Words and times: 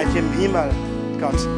dir 0.00 0.18
im 0.18 0.32
Himmel, 0.32 0.70
Gott, 1.20 1.48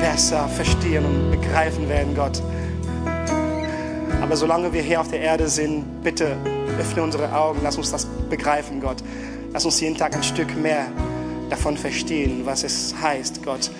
besser 0.00 0.48
verstehen 0.48 1.04
und 1.04 1.30
begreifen 1.30 1.88
werden, 1.88 2.14
Gott. 2.14 2.42
Aber 4.20 4.36
solange 4.36 4.72
wir 4.72 4.82
hier 4.82 5.00
auf 5.00 5.08
der 5.08 5.20
Erde 5.20 5.48
sind, 5.48 6.02
bitte 6.02 6.36
öffne 6.78 7.02
unsere 7.02 7.34
Augen, 7.34 7.60
lass 7.62 7.78
uns 7.78 7.90
das 7.90 8.06
begreifen, 8.28 8.80
Gott. 8.80 8.98
Lass 9.52 9.64
uns 9.64 9.80
jeden 9.80 9.96
Tag 9.96 10.14
ein 10.14 10.22
Stück 10.22 10.56
mehr 10.56 10.86
davon 11.48 11.76
verstehen, 11.76 12.42
was 12.44 12.64
es 12.64 12.94
heißt, 13.00 13.42
Gott. 13.42 13.70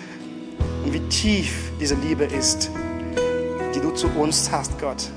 Und 0.84 0.92
wie 0.92 1.00
tief 1.08 1.72
diese 1.80 1.94
Liebe 1.94 2.24
ist, 2.24 2.70
die 3.74 3.80
du 3.80 3.90
zu 3.90 4.08
uns 4.08 4.50
hast, 4.50 4.78
Gott. 4.80 5.08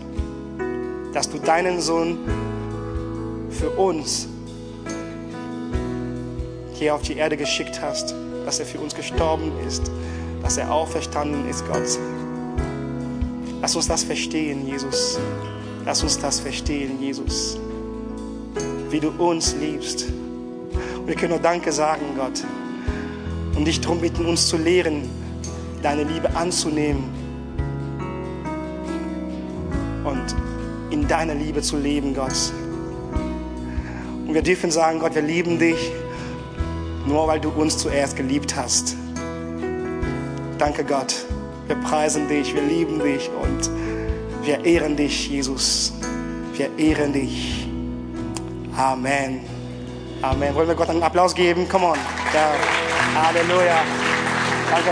Dass 1.14 1.30
du 1.30 1.38
deinen 1.40 1.80
Sohn 1.80 2.18
für 3.50 3.70
uns 3.70 4.28
hier 6.84 6.96
auf 6.96 7.02
die 7.02 7.16
Erde 7.16 7.38
geschickt 7.38 7.82
hast, 7.82 8.14
dass 8.46 8.60
er 8.60 8.66
für 8.66 8.80
uns 8.80 8.94
gestorben 8.94 9.54
ist, 9.66 9.90
dass 10.42 10.58
er 10.58 10.70
auferstanden 10.70 11.50
ist, 11.50 11.66
Gott. 11.66 11.98
Lass 13.62 13.74
uns 13.78 13.88
das 13.88 14.04
verstehen, 14.04 14.68
Jesus. 14.68 15.18
Lass 15.86 16.04
uns 16.04 16.20
das 16.20 16.42
verstehen, 16.42 17.02
Jesus. 17.02 17.58
Wie 18.90 19.00
du 19.00 19.12
uns 19.12 19.56
liebst. 19.56 20.08
Und 20.98 21.08
wir 21.08 21.16
können 21.16 21.32
nur 21.32 21.40
Danke 21.40 21.72
sagen, 21.72 22.02
Gott. 22.18 22.44
Und 23.56 23.66
dich 23.66 23.80
darum 23.80 24.02
bitten, 24.02 24.26
uns 24.26 24.50
zu 24.50 24.58
lehren, 24.58 25.10
deine 25.82 26.04
Liebe 26.04 26.36
anzunehmen 26.36 27.06
und 30.04 30.36
in 30.90 31.08
deiner 31.08 31.36
Liebe 31.36 31.62
zu 31.62 31.78
leben, 31.78 32.14
Gott. 32.14 32.52
Und 34.28 34.34
wir 34.34 34.42
dürfen 34.42 34.70
sagen, 34.70 35.00
Gott, 35.00 35.16
wir 35.16 35.22
lieben 35.22 35.60
dich, 35.60 35.94
nur 37.06 37.28
weil 37.28 37.40
du 37.40 37.50
uns 37.50 37.78
zuerst 37.78 38.16
geliebt 38.16 38.56
hast. 38.56 38.96
Danke, 40.58 40.84
Gott. 40.84 41.14
Wir 41.68 41.76
preisen 41.78 42.28
dich, 42.28 42.54
wir 42.54 42.62
lieben 42.62 43.00
dich 43.00 43.30
und 43.42 43.70
wir 44.44 44.64
ehren 44.66 44.96
dich, 44.96 45.30
Jesus. 45.30 45.94
Wir 46.54 46.70
ehren 46.78 47.14
dich. 47.14 47.68
Amen. 48.78 49.42
Amen. 50.22 50.56
Wollen 50.56 50.68
wir 50.68 50.76
Gott 50.76 50.90
einen 50.90 51.04
Applaus 51.04 51.34
geben? 51.34 51.68
Come 51.70 51.88
on. 51.88 51.98
Ja. 52.34 52.54
Halleluja. 53.22 53.84
Danke. 54.70 54.92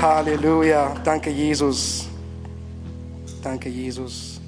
Halleluja. 0.00 0.94
Danke, 1.04 1.30
Jesus. 1.30 2.08
Danke, 3.42 3.68
Jesus. 3.68 4.39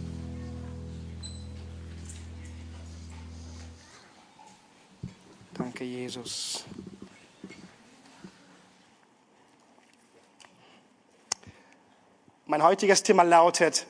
Danke, 5.82 5.96
Jesus. 5.96 6.62
Mein 12.46 12.62
heutiges 12.62 13.02
Thema 13.02 13.24
lautet 13.24 13.84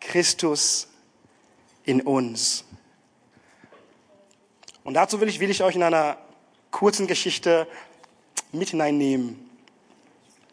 Christus 0.00 0.88
in 1.84 2.00
uns. 2.00 2.64
Und 4.82 4.94
dazu 4.94 5.20
will 5.20 5.28
ich, 5.28 5.38
will 5.38 5.48
ich 5.48 5.62
euch 5.62 5.76
in 5.76 5.84
einer 5.84 6.18
kurzen 6.72 7.06
Geschichte 7.06 7.68
mit 8.50 8.70
hineinnehmen. 8.70 9.48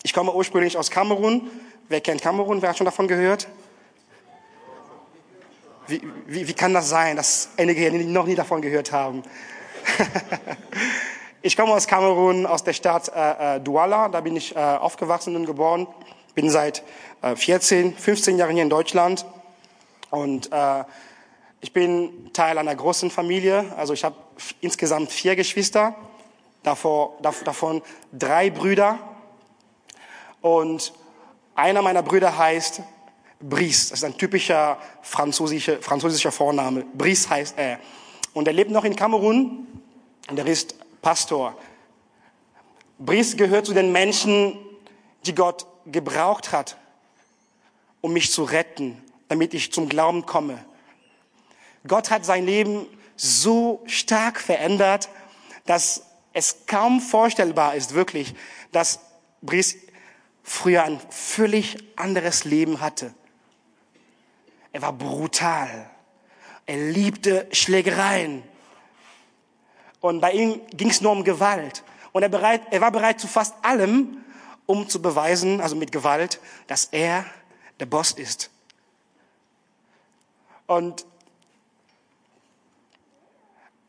Ich 0.04 0.14
komme 0.14 0.36
ursprünglich 0.36 0.78
aus 0.78 0.92
Kamerun. 0.92 1.50
Wer 1.88 2.02
kennt 2.02 2.22
Kamerun? 2.22 2.62
Wer 2.62 2.70
hat 2.70 2.78
schon 2.78 2.86
davon 2.86 3.08
gehört? 3.08 3.48
Wie, 5.88 6.00
wie, 6.28 6.48
wie 6.48 6.54
kann 6.54 6.76
das 6.76 6.90
sein, 6.90 7.16
dass 7.16 7.50
einige 7.58 7.80
hier 7.80 7.92
noch 7.92 8.28
nie 8.28 8.36
davon 8.36 8.62
gehört 8.62 8.92
haben? 8.92 9.24
ich 11.42 11.56
komme 11.56 11.74
aus 11.74 11.88
Kamerun, 11.88 12.46
aus 12.46 12.64
der 12.64 12.74
Stadt 12.74 13.12
äh, 13.14 13.56
äh, 13.56 13.60
Douala. 13.60 14.10
Da 14.10 14.22
bin 14.22 14.36
ich 14.36 14.56
äh, 14.56 14.60
aufgewachsen 14.60 15.36
und 15.36 15.46
geboren. 15.46 15.88
Bin 16.36 16.50
seit 16.50 16.84
äh, 17.22 17.36
14, 17.36 17.96
15 17.96 18.38
Jahren 18.38 18.54
hier 18.54 18.64
in 18.64 18.70
Deutschland. 18.70 19.26
Und 20.10 20.52
äh, 20.52 20.84
ich 21.62 21.74
bin 21.74 22.32
Teil 22.34 22.58
einer 22.58 22.76
großen 22.76 23.12
Familie. 23.12 23.66
Also 23.78 23.94
ich 23.94 24.04
habe 24.04 24.16
insgesamt 24.62 25.12
vier 25.12 25.36
Geschwister, 25.36 25.96
davor, 26.64 27.18
davon 27.22 27.82
drei 28.14 28.50
Brüder. 28.50 28.98
Und 30.42 30.94
einer 31.56 31.82
meiner 31.82 32.04
Brüder 32.04 32.38
heißt 32.38 32.82
Brice. 33.42 33.90
Das 33.90 34.00
ist 34.00 34.06
ein 34.06 34.18
typischer 34.18 34.78
französischer, 35.02 35.82
französischer 35.82 36.32
Vorname. 36.32 36.86
Brice 36.94 37.30
heißt 37.30 37.58
er. 37.58 37.80
Und 38.34 38.48
er 38.48 38.54
lebt 38.54 38.72
noch 38.72 38.84
in 38.86 38.96
Kamerun. 38.96 39.68
Und 40.30 40.38
er 40.38 40.46
ist 40.46 40.76
Pastor. 41.02 41.58
Brice 43.00 43.36
gehört 43.36 43.66
zu 43.66 43.74
den 43.74 43.92
Menschen, 43.92 44.58
die 45.26 45.34
Gott 45.34 45.66
gebraucht 45.86 46.52
hat, 46.52 46.78
um 48.02 48.14
mich 48.14 48.32
zu 48.32 48.44
retten, 48.44 49.02
damit 49.28 49.54
ich 49.54 49.72
zum 49.72 49.90
Glauben 49.90 50.26
komme. 50.26 50.64
Gott 51.88 52.12
hat 52.12 52.26
sein 52.26 52.46
Leben 52.46 52.86
so 53.16 53.82
stark 53.86 54.40
verändert, 54.40 55.10
dass 55.66 56.04
es 56.34 56.66
kaum 56.68 57.02
vorstellbar 57.02 57.76
ist, 57.76 57.94
wirklich, 57.94 58.36
dass 58.72 59.00
Brice 59.42 59.78
früher 60.44 60.84
ein 60.84 61.00
völlig 61.10 61.78
anderes 61.96 62.44
Leben 62.44 62.82
hatte. 62.82 63.14
Er 64.72 64.82
war 64.82 64.94
brutal. 64.94 65.90
Er 66.66 66.78
liebte 66.92 67.48
Schlägereien. 67.52 68.44
Und 70.02 70.22
bei 70.22 70.32
ihm 70.32 70.62
ging 70.72 70.90
es 70.90 71.02
nur 71.02 71.12
um 71.12 71.24
Gewalt. 71.24 71.84
Und 72.12 72.24
er, 72.24 72.30
bereit, 72.30 72.62
er 72.72 72.82
war 72.82 72.92
bereit 72.92 73.20
zu 73.20 73.28
fast 73.28 73.54
allem, 73.62 74.24
um 74.66 74.88
zu 74.88 75.02
beweisen, 75.02 75.62
also 75.62 75.76
mit 75.76 75.92
Gewalt, 75.92 76.40
dass 76.68 76.86
er 76.86 77.26
der 77.80 77.86
Boss 77.86 78.12
ist. 78.12 78.50
Und 80.68 81.06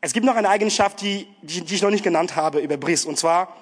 es 0.01 0.13
gibt 0.13 0.25
noch 0.25 0.35
eine 0.35 0.49
Eigenschaft, 0.49 1.01
die, 1.01 1.27
die, 1.43 1.61
die 1.61 1.75
ich 1.75 1.81
noch 1.83 1.91
nicht 1.91 2.03
genannt 2.03 2.35
habe 2.35 2.59
über 2.59 2.77
Brice. 2.77 3.05
Und 3.05 3.17
zwar, 3.17 3.55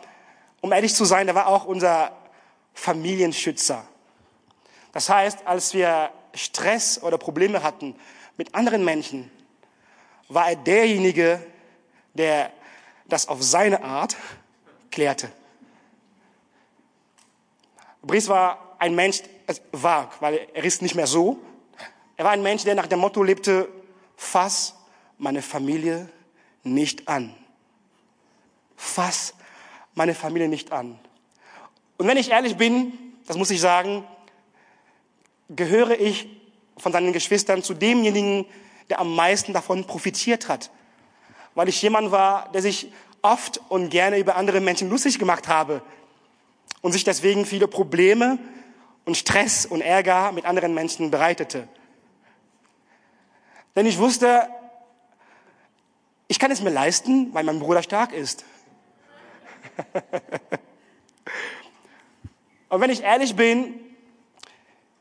um 0.62 0.72
ehrlich 0.72 0.96
zu 0.96 1.04
sein, 1.04 1.28
er 1.28 1.36
war 1.36 1.48
auch 1.48 1.66
unser 1.66 2.16
Familienschützer. 2.74 3.86
Das 4.94 5.10
heißt, 5.10 5.46
als 5.46 5.74
wir 5.74 6.12
Stress 6.34 7.02
oder 7.04 7.18
Probleme 7.18 7.62
hatten 7.62 7.96
mit 8.38 8.56
anderen 8.56 8.86
Menschen, 8.86 9.30
war 10.30 10.50
er 10.50 10.56
derjenige, 10.56 11.46
der 12.14 12.52
das 13.08 13.28
auf 13.28 13.42
seine 13.42 13.84
Art 13.84 14.16
klärte. 14.92 15.32
Brice 18.02 18.30
war 18.30 18.76
ein 18.80 18.96
Mensch, 18.96 19.22
war, 19.72 20.12
weil 20.20 20.48
er 20.54 20.64
ist 20.64 20.82
nicht 20.82 20.96
mehr 20.96 21.08
so. 21.08 21.40
Er 22.18 22.26
war 22.26 22.32
ein 22.32 22.44
Mensch, 22.44 22.64
der 22.64 22.76
nach 22.76 22.88
dem 22.88 23.00
Motto 23.00 23.24
lebte, 23.24 23.68
fass 24.16 24.76
meine 25.18 25.42
Familie 25.42 26.10
nicht 26.64 27.08
an. 27.08 27.34
Fass 28.76 29.34
meine 29.94 30.16
Familie 30.16 30.48
nicht 30.48 30.72
an. 30.72 31.00
Und 31.98 32.08
wenn 32.08 32.18
ich 32.18 32.32
ehrlich 32.32 32.56
bin, 32.56 32.94
das 33.28 33.38
muss 33.38 33.52
ich 33.52 33.60
sagen, 33.60 34.06
gehöre 35.50 36.00
ich 36.00 36.28
von 36.78 36.92
seinen 36.92 37.12
Geschwistern 37.12 37.64
zu 37.64 37.74
demjenigen, 37.74 38.46
der 38.90 39.00
am 39.00 39.14
meisten 39.14 39.54
davon 39.54 39.86
profitiert 39.86 40.48
hat. 40.48 40.72
Weil 41.56 41.70
ich 41.70 41.82
jemand 41.82 42.12
war, 42.12 42.52
der 42.52 42.62
sich 42.62 42.92
oft 43.22 43.60
und 43.70 43.90
gerne 43.90 44.18
über 44.18 44.36
andere 44.36 44.62
Menschen 44.62 44.90
lustig 44.90 45.20
gemacht 45.20 45.48
habe 45.48 45.82
und 46.82 46.92
sich 46.92 47.04
deswegen 47.04 47.46
viele 47.46 47.68
Probleme 47.68 48.40
und 49.06 49.18
Stress 49.18 49.66
und 49.66 49.82
Ärger 49.82 50.32
mit 50.32 50.46
anderen 50.46 50.74
Menschen 50.74 51.12
bereitete. 51.12 51.68
Denn 53.76 53.86
ich 53.86 53.98
wusste, 53.98 54.50
ich 56.28 56.40
kann 56.40 56.52
es 56.52 56.62
mir 56.62 56.70
leisten, 56.70 57.34
weil 57.34 57.44
mein 57.44 57.60
Bruder 57.60 57.84
stark 57.84 58.14
ist. 58.14 58.46
Und 62.70 62.82
wenn 62.82 62.92
ich 62.92 63.02
ehrlich 63.02 63.36
bin, 63.36 63.80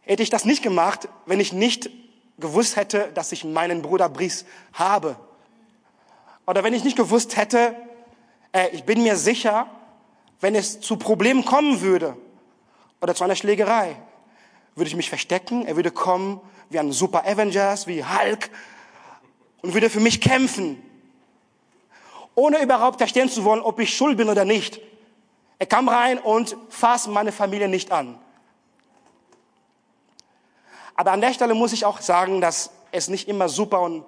hätte 0.00 0.22
ich 0.22 0.30
das 0.30 0.46
nicht 0.46 0.62
gemacht, 0.62 1.08
wenn 1.26 1.38
ich 1.38 1.52
nicht 1.52 1.90
gewusst 2.38 2.76
hätte, 2.76 3.10
dass 3.12 3.32
ich 3.32 3.44
meinen 3.44 3.82
Bruder 3.82 4.08
Brice 4.08 4.46
habe. 4.72 5.16
Oder 6.48 6.64
wenn 6.64 6.72
ich 6.72 6.82
nicht 6.82 6.96
gewusst 6.96 7.36
hätte, 7.36 7.76
äh, 8.52 8.70
ich 8.70 8.84
bin 8.84 9.02
mir 9.02 9.16
sicher, 9.16 9.66
wenn 10.40 10.54
es 10.54 10.80
zu 10.80 10.96
Problemen 10.96 11.44
kommen 11.44 11.82
würde 11.82 12.16
oder 13.02 13.14
zu 13.14 13.22
einer 13.22 13.36
Schlägerei, 13.36 13.96
würde 14.74 14.88
ich 14.88 14.96
mich 14.96 15.10
verstecken. 15.10 15.66
Er 15.66 15.76
würde 15.76 15.90
kommen 15.90 16.40
wie 16.70 16.78
ein 16.78 16.90
Super 16.90 17.26
Avengers, 17.26 17.86
wie 17.86 18.02
Hulk 18.02 18.48
und 19.60 19.74
würde 19.74 19.90
für 19.90 20.00
mich 20.00 20.22
kämpfen, 20.22 20.82
ohne 22.34 22.62
überhaupt 22.62 22.96
verstehen 22.96 23.28
zu 23.28 23.44
wollen, 23.44 23.60
ob 23.60 23.78
ich 23.78 23.94
schuld 23.94 24.16
bin 24.16 24.30
oder 24.30 24.46
nicht. 24.46 24.80
Er 25.58 25.66
kam 25.66 25.86
rein 25.86 26.18
und 26.18 26.56
fasst 26.70 27.08
meine 27.08 27.30
Familie 27.30 27.68
nicht 27.68 27.92
an. 27.92 28.18
Aber 30.94 31.12
an 31.12 31.20
der 31.20 31.34
Stelle 31.34 31.52
muss 31.52 31.74
ich 31.74 31.84
auch 31.84 32.00
sagen, 32.00 32.40
dass 32.40 32.70
es 32.90 33.08
nicht 33.08 33.28
immer 33.28 33.50
super 33.50 33.82
und 33.82 34.06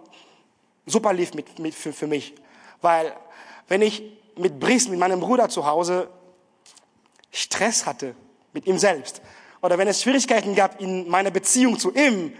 super 0.87 1.12
lief 1.12 1.35
mit, 1.35 1.59
mit, 1.59 1.75
für, 1.75 1.93
für 1.93 2.06
mich. 2.06 2.35
Weil 2.81 3.12
wenn 3.69 3.82
ich 3.82 4.03
mit 4.37 4.59
Brice, 4.59 4.88
mit 4.88 4.99
meinem 4.99 5.21
Bruder 5.21 5.49
zu 5.49 5.67
Hause 5.67 6.09
Stress 7.31 7.87
hatte 7.87 8.15
mit 8.53 8.67
ihm 8.67 8.79
selbst 8.79 9.23
oder 9.61 9.79
wenn 9.79 9.88
es 9.88 10.03
Schwierigkeiten 10.03 10.55
gab 10.55 10.81
in 10.81 11.09
meiner 11.09 11.31
Beziehung 11.31 11.79
zu 11.79 11.94
ihm, 11.94 12.32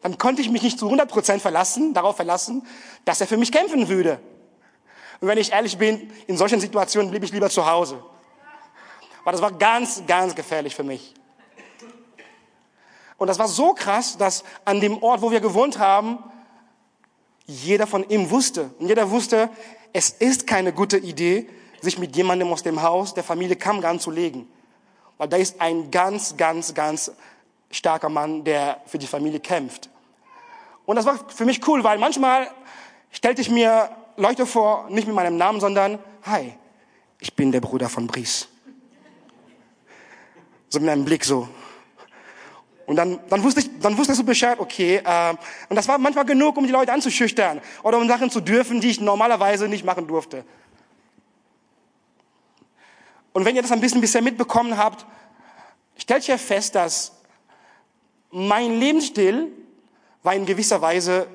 dann 0.00 0.18
konnte 0.18 0.42
ich 0.42 0.50
mich 0.50 0.62
nicht 0.62 0.78
zu 0.78 0.86
100 0.86 1.08
Prozent 1.08 1.42
verlassen, 1.42 1.94
darauf 1.94 2.16
verlassen, 2.16 2.66
dass 3.04 3.20
er 3.20 3.26
für 3.26 3.36
mich 3.36 3.52
kämpfen 3.52 3.88
würde. 3.88 4.20
Und 5.20 5.28
wenn 5.28 5.38
ich 5.38 5.52
ehrlich 5.52 5.78
bin, 5.78 6.10
in 6.26 6.36
solchen 6.36 6.60
Situationen 6.60 7.10
blieb 7.10 7.22
ich 7.22 7.32
lieber 7.32 7.48
zu 7.48 7.64
Hause. 7.66 8.02
Weil 9.22 9.32
das 9.32 9.42
war 9.42 9.52
ganz, 9.52 10.02
ganz 10.06 10.34
gefährlich 10.34 10.74
für 10.74 10.82
mich. 10.82 11.14
Und 13.16 13.28
das 13.28 13.38
war 13.38 13.46
so 13.46 13.72
krass, 13.72 14.18
dass 14.18 14.42
an 14.64 14.80
dem 14.80 15.00
Ort, 15.00 15.22
wo 15.22 15.30
wir 15.30 15.40
gewohnt 15.40 15.78
haben, 15.78 16.18
jeder 17.46 17.86
von 17.86 18.08
ihm 18.08 18.30
wusste. 18.30 18.70
Und 18.78 18.88
jeder 18.88 19.10
wusste, 19.10 19.50
es 19.92 20.10
ist 20.10 20.46
keine 20.46 20.72
gute 20.72 20.98
Idee, 20.98 21.48
sich 21.80 21.98
mit 21.98 22.16
jemandem 22.16 22.52
aus 22.52 22.62
dem 22.62 22.82
Haus 22.82 23.14
der 23.14 23.24
Familie 23.24 23.56
Kamgan 23.56 23.98
zu 24.00 24.10
legen. 24.10 24.48
Weil 25.18 25.28
da 25.28 25.36
ist 25.36 25.60
ein 25.60 25.90
ganz, 25.90 26.36
ganz, 26.36 26.74
ganz 26.74 27.12
starker 27.70 28.08
Mann, 28.08 28.44
der 28.44 28.80
für 28.86 28.98
die 28.98 29.06
Familie 29.06 29.40
kämpft. 29.40 29.90
Und 30.84 30.96
das 30.96 31.06
war 31.06 31.18
für 31.28 31.44
mich 31.44 31.66
cool, 31.66 31.84
weil 31.84 31.98
manchmal 31.98 32.48
stellte 33.10 33.40
ich 33.40 33.50
mir 33.50 33.90
Leute 34.16 34.46
vor, 34.46 34.88
nicht 34.90 35.06
mit 35.06 35.16
meinem 35.16 35.36
Namen, 35.36 35.60
sondern, 35.60 35.98
hi, 36.24 36.54
ich 37.18 37.34
bin 37.34 37.52
der 37.52 37.60
Bruder 37.60 37.88
von 37.88 38.06
Brice. 38.06 38.48
So 40.68 40.80
mit 40.80 40.88
einem 40.88 41.04
Blick 41.04 41.24
so. 41.24 41.48
Und 42.92 42.96
dann, 42.96 43.18
dann 43.30 43.42
wusste 43.42 43.60
ich, 43.60 43.70
dann 43.80 43.96
wusste 43.96 44.12
ich 44.12 44.18
so 44.18 44.22
Bescheid, 44.22 44.60
okay. 44.60 44.96
Äh, 45.02 45.30
und 45.70 45.76
das 45.76 45.88
war 45.88 45.96
manchmal 45.96 46.26
genug, 46.26 46.58
um 46.58 46.66
die 46.66 46.72
Leute 46.72 46.92
anzuschüchtern 46.92 47.62
oder 47.82 47.96
um 47.96 48.06
Sachen 48.06 48.28
zu 48.28 48.42
dürfen, 48.42 48.82
die 48.82 48.90
ich 48.90 49.00
normalerweise 49.00 49.66
nicht 49.66 49.82
machen 49.82 50.06
durfte. 50.06 50.44
Und 53.32 53.46
wenn 53.46 53.56
ihr 53.56 53.62
das 53.62 53.72
ein 53.72 53.80
bisschen 53.80 54.02
bisher 54.02 54.20
mitbekommen 54.20 54.76
habt, 54.76 55.06
stellt 55.96 56.28
ihr 56.28 56.36
fest, 56.36 56.74
dass 56.74 57.12
mein 58.30 58.78
Lebensstil 58.78 59.50
war 60.22 60.34
in 60.34 60.44
gewisser 60.44 60.82
Weise 60.82 61.26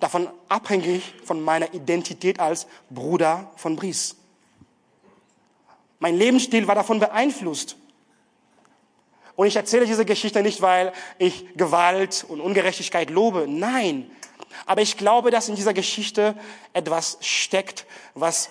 davon 0.00 0.26
abhängig 0.48 1.12
von 1.26 1.42
meiner 1.42 1.74
Identität 1.74 2.40
als 2.40 2.66
Bruder 2.88 3.50
von 3.56 3.76
Brice. 3.76 4.16
Mein 5.98 6.16
Lebensstil 6.16 6.66
war 6.66 6.76
davon 6.76 6.98
beeinflusst. 6.98 7.76
Und 9.36 9.46
ich 9.46 9.56
erzähle 9.56 9.86
diese 9.86 10.04
Geschichte 10.04 10.42
nicht, 10.42 10.60
weil 10.60 10.92
ich 11.18 11.46
Gewalt 11.56 12.24
und 12.28 12.40
Ungerechtigkeit 12.40 13.10
lobe. 13.10 13.46
Nein. 13.48 14.10
Aber 14.66 14.82
ich 14.82 14.96
glaube, 14.96 15.30
dass 15.30 15.48
in 15.48 15.56
dieser 15.56 15.72
Geschichte 15.72 16.36
etwas 16.72 17.18
steckt, 17.20 17.86
was 18.14 18.50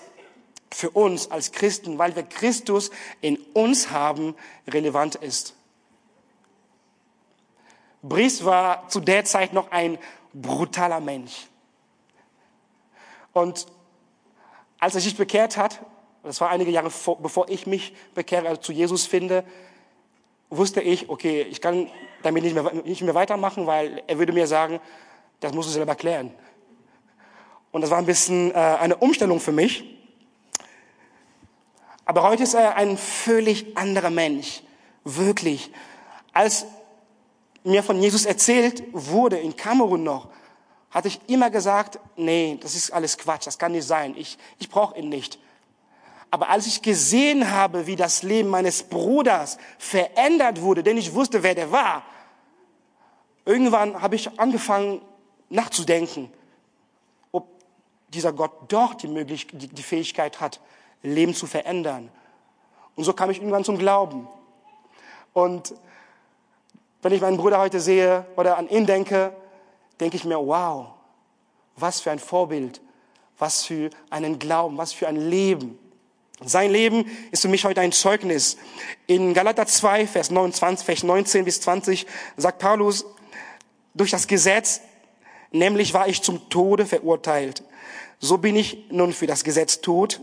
für 0.73 0.89
uns 0.89 1.29
als 1.29 1.51
Christen, 1.51 1.97
weil 1.97 2.15
wir 2.15 2.23
Christus 2.23 2.91
in 3.19 3.37
uns 3.53 3.91
haben, 3.91 4.35
relevant 4.67 5.15
ist. 5.15 5.55
Brice 8.01 8.45
war 8.45 8.87
zu 8.89 8.99
der 8.99 9.25
Zeit 9.25 9.53
noch 9.53 9.71
ein 9.71 9.99
brutaler 10.33 10.99
Mensch. 10.99 11.47
Und 13.33 13.67
als 14.79 14.95
er 14.95 15.01
sich 15.01 15.15
bekehrt 15.15 15.57
hat, 15.57 15.79
das 16.23 16.41
war 16.41 16.49
einige 16.49 16.71
Jahre 16.71 16.89
vor, 16.89 17.21
bevor 17.21 17.49
ich 17.49 17.67
mich 17.67 17.93
bekehre, 18.13 18.47
also 18.47 18.61
zu 18.61 18.71
Jesus 18.71 19.05
finde, 19.05 19.43
wusste 20.51 20.81
ich, 20.81 21.09
okay, 21.09 21.41
ich 21.49 21.61
kann 21.61 21.89
damit 22.21 22.43
nicht 22.43 22.53
mehr, 22.53 22.71
nicht 22.85 23.01
mehr 23.01 23.15
weitermachen, 23.15 23.65
weil 23.65 24.03
er 24.05 24.19
würde 24.19 24.33
mir 24.33 24.45
sagen, 24.45 24.79
das 25.39 25.53
musst 25.53 25.69
du 25.69 25.73
selber 25.73 25.95
klären. 25.95 26.31
Und 27.71 27.81
das 27.81 27.89
war 27.89 27.97
ein 27.97 28.05
bisschen 28.05 28.51
äh, 28.51 28.53
eine 28.53 28.97
Umstellung 28.97 29.39
für 29.39 29.53
mich. 29.53 29.97
Aber 32.05 32.23
heute 32.23 32.43
ist 32.43 32.53
er 32.53 32.75
ein 32.75 32.97
völlig 32.97 33.77
anderer 33.77 34.09
Mensch. 34.09 34.61
Wirklich. 35.03 35.71
Als 36.33 36.65
mir 37.63 37.81
von 37.81 38.01
Jesus 38.01 38.25
erzählt 38.25 38.83
wurde, 38.91 39.37
in 39.39 39.55
Kamerun 39.55 40.03
noch, 40.03 40.27
hatte 40.89 41.07
ich 41.07 41.21
immer 41.27 41.49
gesagt, 41.49 41.99
nee, 42.17 42.59
das 42.61 42.75
ist 42.75 42.91
alles 42.91 43.17
Quatsch, 43.17 43.47
das 43.47 43.57
kann 43.57 43.71
nicht 43.71 43.87
sein, 43.87 44.13
ich, 44.17 44.37
ich 44.59 44.69
brauche 44.69 44.99
ihn 44.99 45.07
nicht. 45.07 45.39
Aber 46.31 46.49
als 46.49 46.65
ich 46.65 46.81
gesehen 46.81 47.51
habe, 47.51 47.85
wie 47.87 47.97
das 47.97 48.23
Leben 48.23 48.49
meines 48.49 48.83
Bruders 48.83 49.57
verändert 49.77 50.61
wurde, 50.61 50.81
denn 50.81 50.97
ich 50.97 51.13
wusste, 51.13 51.43
wer 51.43 51.53
der 51.53 51.71
war, 51.71 52.03
irgendwann 53.45 54.01
habe 54.01 54.15
ich 54.15 54.39
angefangen 54.39 55.01
nachzudenken, 55.49 56.31
ob 57.33 57.47
dieser 58.07 58.31
Gott 58.31 58.51
doch 58.69 58.93
die, 58.93 59.07
Möglichkeit, 59.07 59.77
die 59.77 59.83
Fähigkeit 59.83 60.39
hat, 60.39 60.61
Leben 61.03 61.35
zu 61.35 61.47
verändern. 61.47 62.09
Und 62.95 63.03
so 63.03 63.11
kam 63.11 63.29
ich 63.29 63.37
irgendwann 63.37 63.65
zum 63.65 63.77
Glauben. 63.77 64.27
Und 65.33 65.75
wenn 67.01 67.11
ich 67.11 67.21
meinen 67.21 67.37
Bruder 67.37 67.59
heute 67.59 67.81
sehe 67.81 68.25
oder 68.37 68.57
an 68.57 68.69
ihn 68.69 68.85
denke, 68.85 69.35
denke 69.99 70.15
ich 70.15 70.23
mir, 70.23 70.37
wow, 70.37 70.87
was 71.75 71.99
für 71.99 72.11
ein 72.11 72.19
Vorbild, 72.19 72.79
was 73.37 73.65
für 73.65 73.89
einen 74.09 74.39
Glauben, 74.39 74.77
was 74.77 74.93
für 74.93 75.07
ein 75.07 75.15
Leben. 75.17 75.79
Sein 76.43 76.71
Leben 76.71 77.05
ist 77.31 77.43
für 77.43 77.47
mich 77.47 77.65
heute 77.65 77.81
ein 77.81 77.91
Zeugnis. 77.91 78.57
In 79.05 79.33
Galater 79.33 79.67
2, 79.67 80.07
Vers 80.07 80.31
29, 80.31 80.85
Vers 80.85 81.03
19 81.03 81.45
bis 81.45 81.61
20 81.61 82.07
sagt 82.35 82.59
Paulus, 82.59 83.05
durch 83.93 84.09
das 84.09 84.27
Gesetz, 84.27 84.81
nämlich 85.51 85.93
war 85.93 86.07
ich 86.07 86.21
zum 86.21 86.49
Tode 86.49 86.85
verurteilt. 86.85 87.63
So 88.19 88.37
bin 88.37 88.55
ich 88.55 88.85
nun 88.89 89.13
für 89.13 89.27
das 89.27 89.43
Gesetz 89.43 89.81
tot, 89.81 90.21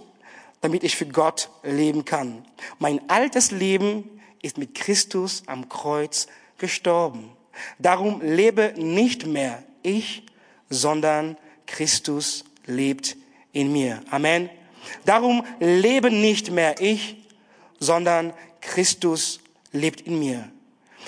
damit 0.60 0.82
ich 0.82 0.96
für 0.96 1.06
Gott 1.06 1.50
leben 1.62 2.04
kann. 2.04 2.44
Mein 2.80 3.08
altes 3.08 3.52
Leben 3.52 4.20
ist 4.42 4.58
mit 4.58 4.74
Christus 4.74 5.44
am 5.46 5.68
Kreuz 5.68 6.26
gestorben. 6.58 7.30
Darum 7.78 8.20
lebe 8.22 8.74
nicht 8.76 9.26
mehr 9.26 9.62
ich, 9.82 10.26
sondern 10.68 11.36
Christus 11.66 12.44
lebt 12.66 13.16
in 13.52 13.72
mir. 13.72 14.02
Amen. 14.10 14.50
Darum 15.04 15.44
lebe 15.60 16.10
nicht 16.10 16.50
mehr 16.50 16.80
ich, 16.80 17.16
sondern 17.80 18.32
Christus 18.60 19.40
lebt 19.72 20.00
in 20.02 20.18
mir. 20.18 20.50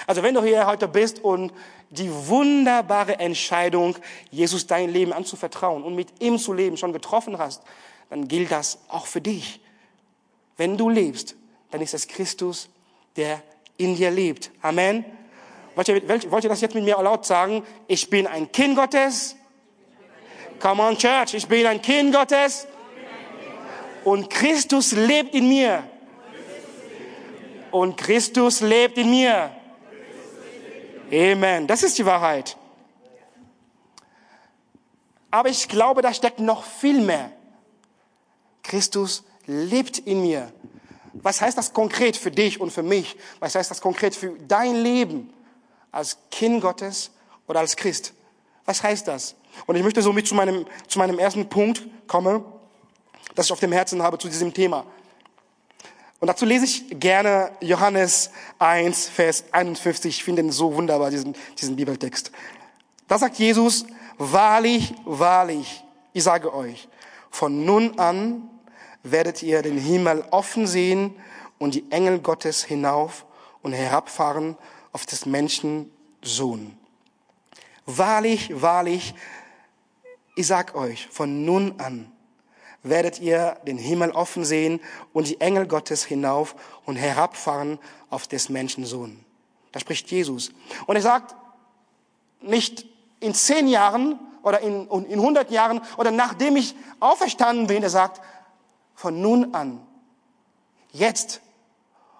Also 0.06 0.22
wenn 0.22 0.34
du 0.34 0.42
hier 0.42 0.66
heute 0.66 0.88
bist 0.88 1.22
und 1.22 1.52
die 1.90 2.10
wunderbare 2.10 3.18
Entscheidung, 3.18 3.96
Jesus 4.30 4.66
dein 4.66 4.90
Leben 4.90 5.12
anzuvertrauen 5.12 5.82
und 5.82 5.94
mit 5.94 6.08
ihm 6.20 6.38
zu 6.38 6.52
leben, 6.52 6.76
schon 6.76 6.92
getroffen 6.92 7.38
hast, 7.38 7.62
dann 8.08 8.28
gilt 8.28 8.50
das 8.50 8.78
auch 8.88 9.06
für 9.06 9.20
dich. 9.20 9.60
Wenn 10.56 10.76
du 10.76 10.88
lebst, 10.88 11.34
dann 11.70 11.80
ist 11.80 11.94
es 11.94 12.06
Christus, 12.06 12.68
der 13.16 13.42
in 13.76 13.96
dir 13.96 14.10
lebt. 14.10 14.50
Amen. 14.62 15.04
Wollt 15.74 15.88
ihr, 15.88 16.08
wollt 16.30 16.44
ihr 16.44 16.50
das 16.50 16.60
jetzt 16.60 16.74
mit 16.74 16.84
mir 16.84 17.00
laut 17.02 17.24
sagen? 17.24 17.64
Ich 17.86 18.10
bin 18.10 18.26
ein 18.26 18.50
Kind 18.52 18.76
Gottes. 18.76 19.36
Come 20.60 20.82
on, 20.82 20.98
Church. 20.98 21.34
Ich 21.34 21.46
bin 21.46 21.66
ein 21.66 21.80
Kind 21.80 22.14
Gottes. 22.14 22.66
Und 24.04 24.30
Christus 24.30 24.92
lebt 24.92 25.34
in 25.34 25.48
mir. 25.48 25.84
Und 27.70 27.96
Christus 27.96 28.60
lebt 28.60 28.98
in 28.98 29.10
mir. 29.10 29.50
Amen. 31.12 31.66
Das 31.66 31.82
ist 31.82 31.98
die 31.98 32.06
Wahrheit. 32.06 32.56
Aber 35.30 35.48
ich 35.48 35.68
glaube, 35.68 36.02
da 36.02 36.12
steckt 36.12 36.40
noch 36.40 36.64
viel 36.64 37.00
mehr. 37.00 37.30
Christus 38.62 39.24
lebt 39.46 39.98
in 39.98 40.22
mir. 40.22 40.52
Was 41.12 41.40
heißt 41.40 41.58
das 41.58 41.72
konkret 41.72 42.16
für 42.16 42.30
dich 42.30 42.60
und 42.60 42.72
für 42.72 42.82
mich? 42.82 43.16
Was 43.38 43.54
heißt 43.54 43.70
das 43.70 43.80
konkret 43.80 44.14
für 44.14 44.36
dein 44.46 44.76
Leben? 44.76 45.32
als 45.92 46.18
Kind 46.30 46.60
Gottes 46.60 47.10
oder 47.46 47.60
als 47.60 47.76
Christ. 47.76 48.14
Was 48.64 48.82
heißt 48.82 49.08
das? 49.08 49.34
Und 49.66 49.76
ich 49.76 49.82
möchte 49.82 50.02
somit 50.02 50.26
zu 50.26 50.34
meinem, 50.34 50.66
zu 50.86 50.98
meinem 50.98 51.18
ersten 51.18 51.48
Punkt 51.48 51.82
kommen, 52.06 52.44
das 53.34 53.46
ich 53.46 53.52
auf 53.52 53.60
dem 53.60 53.72
Herzen 53.72 54.02
habe 54.02 54.18
zu 54.18 54.28
diesem 54.28 54.52
Thema. 54.52 54.84
Und 56.20 56.28
dazu 56.28 56.44
lese 56.44 56.66
ich 56.66 57.00
gerne 57.00 57.50
Johannes 57.60 58.30
1, 58.58 59.08
Vers 59.08 59.44
51. 59.52 60.16
Ich 60.16 60.24
finde 60.24 60.42
ihn 60.42 60.52
so 60.52 60.74
wunderbar, 60.74 61.10
diesen, 61.10 61.34
diesen 61.58 61.76
Bibeltext. 61.76 62.30
Da 63.08 63.18
sagt 63.18 63.38
Jesus, 63.38 63.86
wahrlich, 64.18 64.94
wahrlich, 65.04 65.82
ich 66.12 66.22
sage 66.22 66.54
euch, 66.54 66.88
von 67.30 67.64
nun 67.64 67.98
an 67.98 68.50
werdet 69.02 69.42
ihr 69.42 69.62
den 69.62 69.78
Himmel 69.78 70.24
offen 70.30 70.66
sehen 70.66 71.14
und 71.58 71.74
die 71.74 71.90
Engel 71.90 72.18
Gottes 72.18 72.64
hinauf 72.64 73.24
und 73.62 73.72
herabfahren 73.72 74.58
auf 74.92 75.06
des 75.06 75.24
Menschen 75.24 75.90
Sohn. 76.22 76.76
Wahrlich, 77.86 78.60
wahrlich, 78.60 79.14
ich 80.36 80.46
sag 80.46 80.74
euch, 80.74 81.08
von 81.10 81.46
nun 81.46 81.80
an 81.80 82.09
werdet 82.82 83.20
ihr 83.20 83.56
den 83.66 83.78
Himmel 83.78 84.10
offen 84.12 84.44
sehen 84.44 84.80
und 85.12 85.28
die 85.28 85.40
Engel 85.40 85.66
Gottes 85.66 86.04
hinauf 86.04 86.54
und 86.86 86.96
herabfahren 86.96 87.78
auf 88.08 88.26
des 88.26 88.48
Menschen 88.48 88.84
Sohn. 88.84 89.24
Da 89.72 89.80
spricht 89.80 90.10
Jesus. 90.10 90.50
Und 90.86 90.96
er 90.96 91.02
sagt, 91.02 91.34
nicht 92.40 92.86
in 93.20 93.34
zehn 93.34 93.68
Jahren 93.68 94.18
oder 94.42 94.60
in, 94.60 94.88
in 94.88 95.18
100 95.18 95.50
Jahren 95.50 95.80
oder 95.96 96.10
nachdem 96.10 96.56
ich 96.56 96.74
auferstanden 96.98 97.66
bin. 97.66 97.82
Er 97.82 97.90
sagt, 97.90 98.20
von 98.94 99.20
nun 99.20 99.54
an, 99.54 99.80
jetzt. 100.92 101.40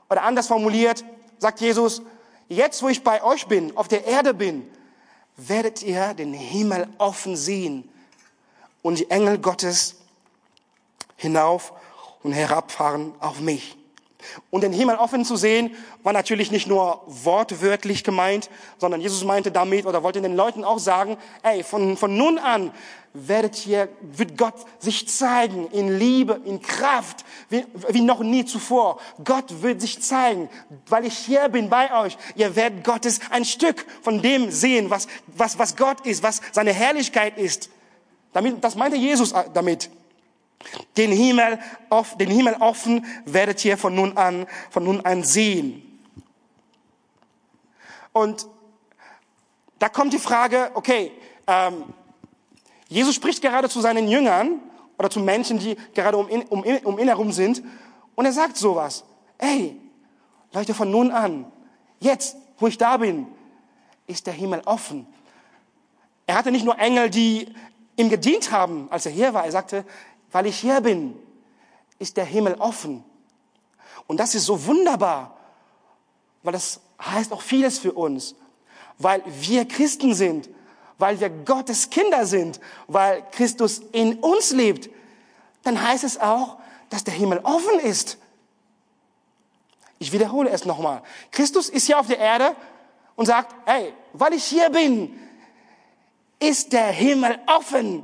Oder 0.08 0.22
anders 0.22 0.48
formuliert, 0.48 1.04
sagt 1.38 1.60
Jesus, 1.60 2.02
jetzt 2.48 2.82
wo 2.82 2.88
ich 2.88 3.02
bei 3.02 3.22
euch 3.22 3.46
bin, 3.46 3.76
auf 3.76 3.88
der 3.88 4.06
Erde 4.06 4.34
bin, 4.34 4.68
werdet 5.36 5.82
ihr 5.82 6.14
den 6.14 6.34
Himmel 6.34 6.88
offen 6.98 7.36
sehen 7.36 7.88
und 8.82 8.98
die 8.98 9.10
Engel 9.10 9.38
Gottes 9.38 9.96
hinauf 11.20 11.72
und 12.22 12.32
herabfahren 12.32 13.12
auf 13.20 13.40
mich. 13.40 13.76
Und 14.50 14.62
den 14.62 14.72
Himmel 14.72 14.96
offen 14.96 15.24
zu 15.24 15.36
sehen, 15.36 15.74
war 16.02 16.12
natürlich 16.12 16.50
nicht 16.50 16.66
nur 16.66 17.02
wortwörtlich 17.06 18.04
gemeint, 18.04 18.50
sondern 18.78 19.00
Jesus 19.00 19.24
meinte 19.24 19.50
damit 19.50 19.86
oder 19.86 20.02
wollte 20.02 20.20
den 20.20 20.36
Leuten 20.36 20.64
auch 20.64 20.78
sagen, 20.78 21.16
ey, 21.42 21.62
von, 21.62 21.96
von 21.96 22.16
nun 22.16 22.38
an 22.38 22.70
werdet 23.12 23.56
hier, 23.56 23.88
wird 24.02 24.38
Gott 24.38 24.54
sich 24.78 25.08
zeigen 25.08 25.68
in 25.72 25.98
Liebe, 25.98 26.40
in 26.44 26.62
Kraft, 26.62 27.24
wie, 27.48 27.64
wie 27.88 28.02
noch 28.02 28.20
nie 28.20 28.44
zuvor. 28.44 29.00
Gott 29.24 29.62
wird 29.62 29.80
sich 29.80 30.00
zeigen, 30.00 30.48
weil 30.86 31.06
ich 31.06 31.16
hier 31.16 31.48
bin 31.48 31.68
bei 31.68 31.92
euch. 32.00 32.16
Ihr 32.36 32.54
werdet 32.54 32.84
Gottes 32.84 33.20
ein 33.30 33.44
Stück 33.44 33.84
von 34.02 34.22
dem 34.22 34.50
sehen, 34.50 34.90
was, 34.90 35.08
was, 35.26 35.58
was 35.58 35.76
Gott 35.76 36.06
ist, 36.06 36.22
was 36.22 36.40
seine 36.52 36.72
Herrlichkeit 36.72 37.36
ist. 37.36 37.70
Damit, 38.32 38.62
das 38.62 38.76
meinte 38.76 38.96
Jesus 38.96 39.32
äh, 39.32 39.44
damit. 39.52 39.90
Den 40.96 41.10
Himmel, 41.10 41.58
auf, 41.88 42.16
den 42.16 42.30
Himmel 42.30 42.56
offen 42.60 43.06
werdet 43.24 43.64
ihr 43.64 43.78
von 43.78 43.94
nun 43.94 44.16
an, 44.16 44.46
von 44.70 44.84
nun 44.84 45.00
an 45.04 45.24
sehen. 45.24 45.82
Und 48.12 48.46
da 49.78 49.88
kommt 49.88 50.12
die 50.12 50.18
Frage, 50.18 50.70
okay, 50.74 51.12
ähm, 51.46 51.84
Jesus 52.88 53.14
spricht 53.14 53.40
gerade 53.40 53.68
zu 53.68 53.80
seinen 53.80 54.08
Jüngern 54.08 54.60
oder 54.98 55.08
zu 55.08 55.20
Menschen, 55.20 55.58
die 55.58 55.76
gerade 55.94 56.16
um 56.16 56.28
ihn, 56.28 56.42
um, 56.42 56.62
um 56.62 56.98
ihn 56.98 57.08
herum 57.08 57.32
sind, 57.32 57.62
und 58.14 58.26
er 58.26 58.32
sagt 58.32 58.58
sowas. 58.58 59.04
Ey, 59.38 59.80
Leute, 60.52 60.74
von 60.74 60.90
nun 60.90 61.10
an, 61.10 61.50
jetzt, 62.00 62.36
wo 62.58 62.66
ich 62.66 62.76
da 62.76 62.98
bin, 62.98 63.26
ist 64.06 64.26
der 64.26 64.34
Himmel 64.34 64.60
offen. 64.66 65.06
Er 66.26 66.34
hatte 66.34 66.50
nicht 66.50 66.64
nur 66.64 66.78
Engel, 66.78 67.08
die 67.08 67.54
ihm 67.96 68.10
gedient 68.10 68.50
haben, 68.50 68.88
als 68.90 69.06
er 69.06 69.12
hier 69.12 69.32
war. 69.32 69.44
Er 69.44 69.52
sagte, 69.52 69.84
weil 70.32 70.46
ich 70.46 70.58
hier 70.58 70.80
bin, 70.80 71.16
ist 71.98 72.16
der 72.16 72.24
Himmel 72.24 72.54
offen. 72.54 73.04
Und 74.06 74.18
das 74.18 74.34
ist 74.34 74.46
so 74.46 74.66
wunderbar, 74.66 75.36
weil 76.42 76.52
das 76.52 76.80
heißt 77.00 77.32
auch 77.32 77.42
vieles 77.42 77.78
für 77.78 77.92
uns, 77.92 78.34
weil 78.98 79.22
wir 79.26 79.66
Christen 79.66 80.14
sind, 80.14 80.48
weil 80.98 81.20
wir 81.20 81.30
Gottes 81.30 81.90
Kinder 81.90 82.26
sind, 82.26 82.60
weil 82.86 83.24
Christus 83.30 83.80
in 83.92 84.18
uns 84.18 84.50
lebt, 84.50 84.90
dann 85.62 85.80
heißt 85.80 86.04
es 86.04 86.18
auch, 86.18 86.58
dass 86.88 87.04
der 87.04 87.14
Himmel 87.14 87.40
offen 87.42 87.78
ist. 87.80 88.18
Ich 89.98 90.12
wiederhole 90.12 90.50
es 90.50 90.64
nochmal. 90.64 91.02
Christus 91.30 91.68
ist 91.68 91.86
hier 91.86 91.98
auf 91.98 92.06
der 92.06 92.18
Erde 92.18 92.56
und 93.16 93.26
sagt, 93.26 93.54
hey, 93.66 93.92
weil 94.12 94.32
ich 94.32 94.44
hier 94.44 94.70
bin, 94.70 95.18
ist 96.38 96.72
der 96.72 96.86
Himmel 96.88 97.38
offen. 97.46 98.02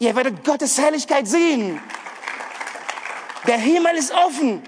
Ihr 0.00 0.16
werdet 0.16 0.42
Gottes 0.44 0.78
Herrlichkeit 0.78 1.28
sehen. 1.28 1.78
Der 3.46 3.58
Himmel 3.58 3.96
ist 3.96 4.12
offen. 4.12 4.62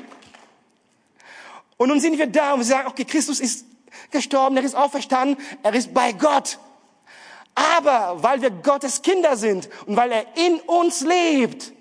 Und 1.78 1.88
nun 1.88 2.00
sind 2.00 2.18
wir 2.18 2.26
da 2.26 2.52
und 2.52 2.60
wir 2.60 2.66
sagen, 2.66 2.88
okay, 2.88 3.06
Christus 3.06 3.40
ist 3.40 3.64
gestorben, 4.10 4.58
er 4.58 4.62
ist 4.62 4.74
auferstanden, 4.74 5.42
er 5.62 5.74
ist 5.74 5.94
bei 5.94 6.12
Gott. 6.12 6.58
Aber 7.54 8.22
weil 8.22 8.42
wir 8.42 8.50
Gottes 8.50 9.00
Kinder 9.00 9.38
sind 9.38 9.70
und 9.86 9.96
weil 9.96 10.12
er 10.12 10.36
in 10.36 10.60
uns 10.60 11.00
lebt, 11.00 11.72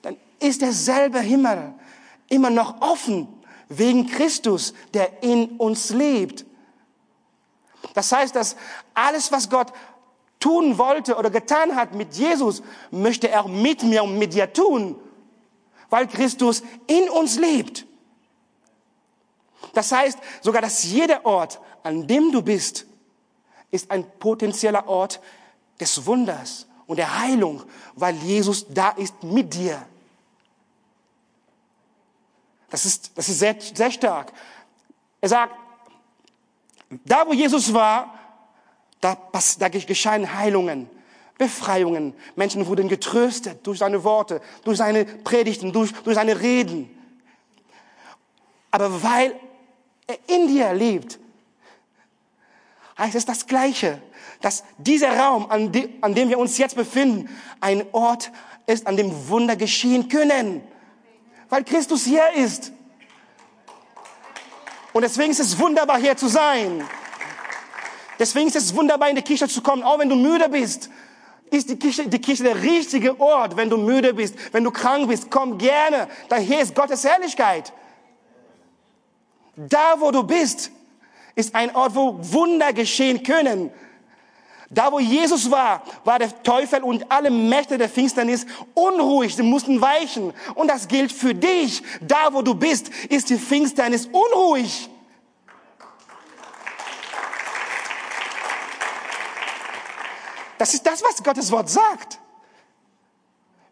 dann 0.00 0.16
ist 0.40 0.62
derselbe 0.62 1.20
Himmel 1.20 1.74
immer 2.30 2.48
noch 2.48 2.80
offen 2.80 3.28
wegen 3.68 4.06
Christus, 4.06 4.72
der 4.94 5.22
in 5.22 5.56
uns 5.58 5.90
lebt. 5.90 6.46
Das 7.92 8.10
heißt, 8.10 8.34
dass 8.34 8.56
alles, 8.94 9.30
was 9.30 9.50
Gott 9.50 9.70
tun 10.44 10.76
wollte 10.76 11.16
oder 11.16 11.30
getan 11.30 11.74
hat 11.74 11.94
mit 11.94 12.16
Jesus, 12.16 12.62
möchte 12.90 13.30
er 13.30 13.48
mit 13.48 13.82
mir 13.82 14.04
und 14.04 14.18
mit 14.18 14.34
dir 14.34 14.52
tun, 14.52 14.94
weil 15.88 16.06
Christus 16.06 16.62
in 16.86 17.08
uns 17.08 17.38
lebt. 17.38 17.86
Das 19.72 19.90
heißt 19.90 20.18
sogar, 20.42 20.60
dass 20.60 20.84
jeder 20.84 21.24
Ort, 21.24 21.60
an 21.82 22.06
dem 22.06 22.30
du 22.30 22.42
bist, 22.42 22.84
ist 23.70 23.90
ein 23.90 24.04
potenzieller 24.18 24.86
Ort 24.86 25.18
des 25.80 26.04
Wunders 26.04 26.66
und 26.86 26.98
der 26.98 27.20
Heilung, 27.20 27.62
weil 27.94 28.14
Jesus 28.16 28.66
da 28.68 28.90
ist 28.90 29.22
mit 29.22 29.54
dir. 29.54 29.80
Das 32.68 32.84
ist, 32.84 33.12
das 33.14 33.30
ist 33.30 33.38
sehr, 33.38 33.56
sehr 33.58 33.90
stark. 33.90 34.30
Er 35.22 35.28
sagt, 35.30 35.54
da 36.90 37.26
wo 37.26 37.32
Jesus 37.32 37.72
war, 37.72 38.23
da, 39.04 39.18
da 39.58 39.68
geschahen 39.68 40.34
Heilungen, 40.34 40.88
Befreiungen. 41.36 42.14
Menschen 42.36 42.66
wurden 42.66 42.88
getröstet 42.88 43.66
durch 43.66 43.80
seine 43.80 44.02
Worte, 44.02 44.40
durch 44.64 44.78
seine 44.78 45.04
Predigten, 45.04 45.72
durch, 45.72 45.92
durch 45.92 46.14
seine 46.14 46.40
Reden. 46.40 46.88
Aber 48.70 49.02
weil 49.02 49.38
er 50.06 50.18
in 50.26 50.48
dir 50.48 50.72
lebt, 50.72 51.18
heißt 52.96 53.14
es 53.14 53.26
das 53.26 53.46
Gleiche, 53.46 54.00
dass 54.40 54.64
dieser 54.78 55.18
Raum, 55.18 55.50
an, 55.50 55.70
de, 55.70 55.90
an 56.00 56.14
dem 56.14 56.30
wir 56.30 56.38
uns 56.38 56.56
jetzt 56.56 56.76
befinden, 56.76 57.28
ein 57.60 57.84
Ort 57.92 58.32
ist, 58.66 58.86
an 58.86 58.96
dem 58.96 59.28
Wunder 59.28 59.56
geschehen 59.56 60.08
können, 60.08 60.62
weil 61.50 61.62
Christus 61.64 62.04
hier 62.04 62.32
ist. 62.36 62.72
Und 64.94 65.02
deswegen 65.02 65.30
ist 65.30 65.40
es 65.40 65.58
wunderbar, 65.58 65.98
hier 65.98 66.16
zu 66.16 66.28
sein. 66.28 66.84
Deswegen 68.18 68.48
ist 68.48 68.56
es 68.56 68.74
wunderbar, 68.74 69.08
in 69.08 69.16
die 69.16 69.22
Kirche 69.22 69.48
zu 69.48 69.62
kommen, 69.62 69.82
auch 69.82 69.98
wenn 69.98 70.08
du 70.08 70.16
müde 70.16 70.48
bist. 70.48 70.90
Ist 71.50 71.68
die 71.68 71.76
Kirche, 71.76 72.08
die 72.08 72.18
Kirche 72.18 72.42
der 72.42 72.62
richtige 72.62 73.20
Ort, 73.20 73.56
wenn 73.56 73.70
du 73.70 73.76
müde 73.76 74.14
bist, 74.14 74.34
wenn 74.52 74.64
du 74.64 74.70
krank 74.70 75.08
bist. 75.08 75.30
Komm 75.30 75.58
gerne. 75.58 76.08
Daher 76.28 76.60
ist 76.60 76.74
Gottes 76.74 77.04
Herrlichkeit. 77.04 77.72
Da, 79.56 79.94
wo 79.98 80.10
du 80.10 80.22
bist, 80.22 80.70
ist 81.34 81.54
ein 81.54 81.74
Ort, 81.74 81.94
wo 81.94 82.16
Wunder 82.20 82.72
geschehen 82.72 83.22
können. 83.22 83.70
Da, 84.70 84.90
wo 84.90 84.98
Jesus 84.98 85.50
war, 85.50 85.82
war 86.04 86.18
der 86.18 86.42
Teufel 86.42 86.82
und 86.82 87.10
alle 87.10 87.30
Mächte 87.30 87.78
der 87.78 87.88
Finsternis 87.88 88.46
unruhig. 88.74 89.36
Sie 89.36 89.42
mussten 89.42 89.80
weichen. 89.80 90.32
Und 90.54 90.68
das 90.68 90.88
gilt 90.88 91.12
für 91.12 91.34
dich. 91.34 91.82
Da, 92.00 92.32
wo 92.32 92.42
du 92.42 92.54
bist, 92.54 92.88
ist 93.08 93.30
die 93.30 93.38
Finsternis 93.38 94.06
unruhig. 94.06 94.90
Das 100.58 100.74
ist 100.74 100.86
das, 100.86 101.02
was 101.02 101.22
Gottes 101.22 101.50
Wort 101.50 101.68
sagt. 101.68 102.18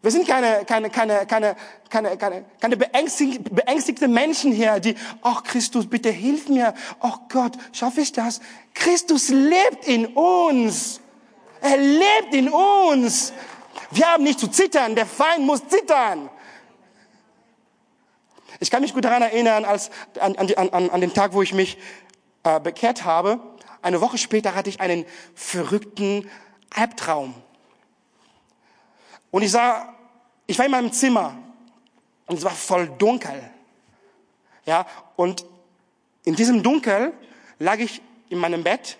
Wir 0.03 0.11
sind 0.11 0.27
keine, 0.27 0.65
keine, 0.65 0.89
keine, 0.89 1.25
keine, 1.25 1.55
keine, 1.89 2.17
keine, 2.17 2.45
keine 2.59 2.77
beängstigte, 2.77 3.49
beängstigte 3.49 4.09
Menschen 4.09 4.51
hier, 4.51 4.81
die, 4.81 4.95
ach 5.21 5.43
Christus, 5.43 5.87
bitte 5.87 6.09
hilf 6.09 6.49
mir. 6.49 6.73
Ach 6.99 7.19
Gott, 7.29 7.53
schaffe 7.71 8.01
ich 8.01 8.11
das? 8.11 8.41
Christus 8.73 9.29
lebt 9.29 9.87
in 9.87 10.07
uns. 10.07 10.99
Er 11.61 11.77
lebt 11.77 12.33
in 12.33 12.49
uns. 12.49 13.31
Wir 13.91 14.11
haben 14.11 14.25
nicht 14.25 14.41
zu 14.41 14.49
zittern. 14.49 14.95
Der 14.95 15.05
Feind 15.05 15.45
muss 15.45 15.65
zittern. 15.69 16.29
Ich 18.59 18.69
kann 18.69 18.81
mich 18.81 18.93
gut 18.93 19.05
daran 19.05 19.21
erinnern, 19.21 19.63
als, 19.63 19.89
an, 20.19 20.35
an, 20.35 20.51
an, 20.53 20.89
an 20.89 21.01
den 21.01 21.13
Tag, 21.13 21.31
wo 21.31 21.41
ich 21.41 21.53
mich 21.53 21.77
äh, 22.43 22.59
bekehrt 22.59 23.05
habe. 23.05 23.39
Eine 23.81 24.01
Woche 24.01 24.17
später 24.17 24.53
hatte 24.53 24.69
ich 24.69 24.81
einen 24.81 25.05
verrückten 25.33 26.29
Albtraum. 26.73 27.33
Und 29.31 29.41
ich 29.41 29.51
sah, 29.51 29.93
ich 30.45 30.57
war 30.57 30.65
in 30.65 30.71
meinem 30.71 30.91
Zimmer 30.91 31.35
und 32.27 32.37
es 32.37 32.43
war 32.43 32.51
voll 32.51 32.87
dunkel. 32.97 33.49
Ja, 34.65 34.85
und 35.15 35.45
in 36.23 36.35
diesem 36.35 36.63
Dunkel 36.63 37.13
lag 37.59 37.79
ich 37.79 38.01
in 38.29 38.37
meinem 38.37 38.63
Bett 38.63 38.97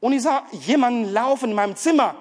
und 0.00 0.12
ich 0.12 0.22
sah 0.22 0.44
jemanden 0.52 1.12
laufen 1.12 1.50
in 1.50 1.56
meinem 1.56 1.76
Zimmer, 1.76 2.16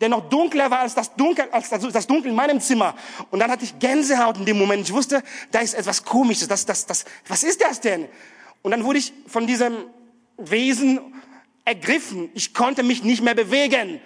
der 0.00 0.08
noch 0.08 0.28
dunkler 0.28 0.70
war 0.70 0.80
als 0.80 0.94
das 0.94 1.14
Dunkel, 1.14 1.48
als 1.50 1.68
das 1.68 2.06
Dunkel 2.06 2.30
in 2.30 2.36
meinem 2.36 2.60
Zimmer. 2.60 2.94
Und 3.30 3.40
dann 3.40 3.50
hatte 3.50 3.64
ich 3.64 3.78
Gänsehaut 3.78 4.38
in 4.38 4.46
dem 4.46 4.58
Moment. 4.58 4.82
Ich 4.82 4.92
wusste, 4.92 5.22
da 5.50 5.60
ist 5.60 5.74
etwas 5.74 6.04
Komisches. 6.04 6.48
Das, 6.48 6.64
das, 6.64 6.86
das, 6.86 7.04
was 7.28 7.42
ist 7.42 7.60
das 7.60 7.80
denn? 7.80 8.08
Und 8.62 8.70
dann 8.70 8.84
wurde 8.84 8.98
ich 8.98 9.12
von 9.26 9.46
diesem 9.46 9.84
Wesen 10.38 11.00
ergriffen. 11.64 12.30
Ich 12.34 12.54
konnte 12.54 12.82
mich 12.82 13.02
nicht 13.02 13.22
mehr 13.22 13.34
bewegen 13.34 14.00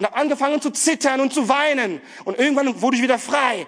und 0.00 0.06
habe 0.06 0.16
angefangen 0.16 0.62
zu 0.62 0.70
zittern 0.70 1.20
und 1.20 1.32
zu 1.32 1.46
weinen. 1.48 2.00
Und 2.24 2.38
irgendwann 2.38 2.80
wurde 2.80 2.96
ich 2.96 3.02
wieder 3.02 3.18
frei. 3.18 3.66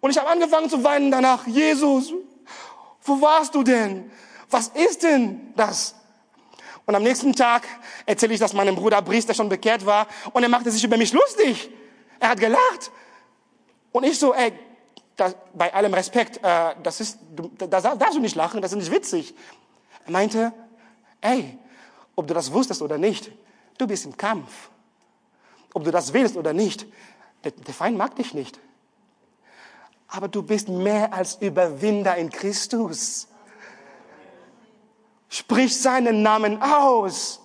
Und 0.00 0.10
ich 0.10 0.16
habe 0.16 0.28
angefangen 0.30 0.70
zu 0.70 0.82
weinen 0.82 1.10
danach, 1.10 1.46
Jesus, 1.46 2.14
wo 3.02 3.20
warst 3.20 3.54
du 3.54 3.62
denn? 3.62 4.10
Was 4.48 4.68
ist 4.68 5.02
denn 5.02 5.52
das? 5.56 5.94
Und 6.86 6.94
am 6.94 7.02
nächsten 7.02 7.34
Tag 7.34 7.68
erzähle 8.06 8.32
ich 8.32 8.40
das 8.40 8.54
meinem 8.54 8.74
Bruder 8.74 9.02
Brice, 9.02 9.26
der 9.26 9.34
schon 9.34 9.50
bekehrt 9.50 9.84
war, 9.84 10.06
und 10.32 10.42
er 10.42 10.48
machte 10.48 10.70
sich 10.70 10.82
über 10.82 10.96
mich 10.96 11.12
lustig. 11.12 11.70
Er 12.18 12.30
hat 12.30 12.40
gelacht. 12.40 12.90
Und 13.92 14.04
ich 14.04 14.18
so, 14.18 14.32
ey, 14.32 14.52
das, 15.14 15.36
bei 15.52 15.74
allem 15.74 15.92
Respekt, 15.92 16.42
äh, 16.42 16.74
das 16.82 17.00
ist, 17.00 17.18
da 17.58 17.66
darfst 17.66 18.16
du 18.16 18.20
nicht 18.20 18.34
lachen, 18.34 18.62
das 18.62 18.72
ist 18.72 18.78
nicht 18.78 18.90
witzig. 18.90 19.34
Er 20.06 20.12
meinte, 20.12 20.52
ey, 21.20 21.58
ob 22.16 22.26
du 22.26 22.32
das 22.32 22.50
wusstest 22.50 22.80
oder 22.80 22.96
nicht, 22.96 23.30
du 23.76 23.86
bist 23.86 24.06
im 24.06 24.16
Kampf. 24.16 24.70
Ob 25.74 25.84
du 25.84 25.90
das 25.90 26.12
willst 26.12 26.36
oder 26.36 26.52
nicht, 26.52 26.86
der, 27.44 27.52
der 27.52 27.74
Feind 27.74 27.96
mag 27.96 28.16
dich 28.16 28.34
nicht. 28.34 28.58
Aber 30.08 30.28
du 30.28 30.42
bist 30.42 30.68
mehr 30.68 31.12
als 31.12 31.36
Überwinder 31.36 32.16
in 32.16 32.30
Christus. 32.30 33.28
Sprich 35.28 35.80
seinen 35.80 36.22
Namen 36.22 36.60
aus. 36.60 37.40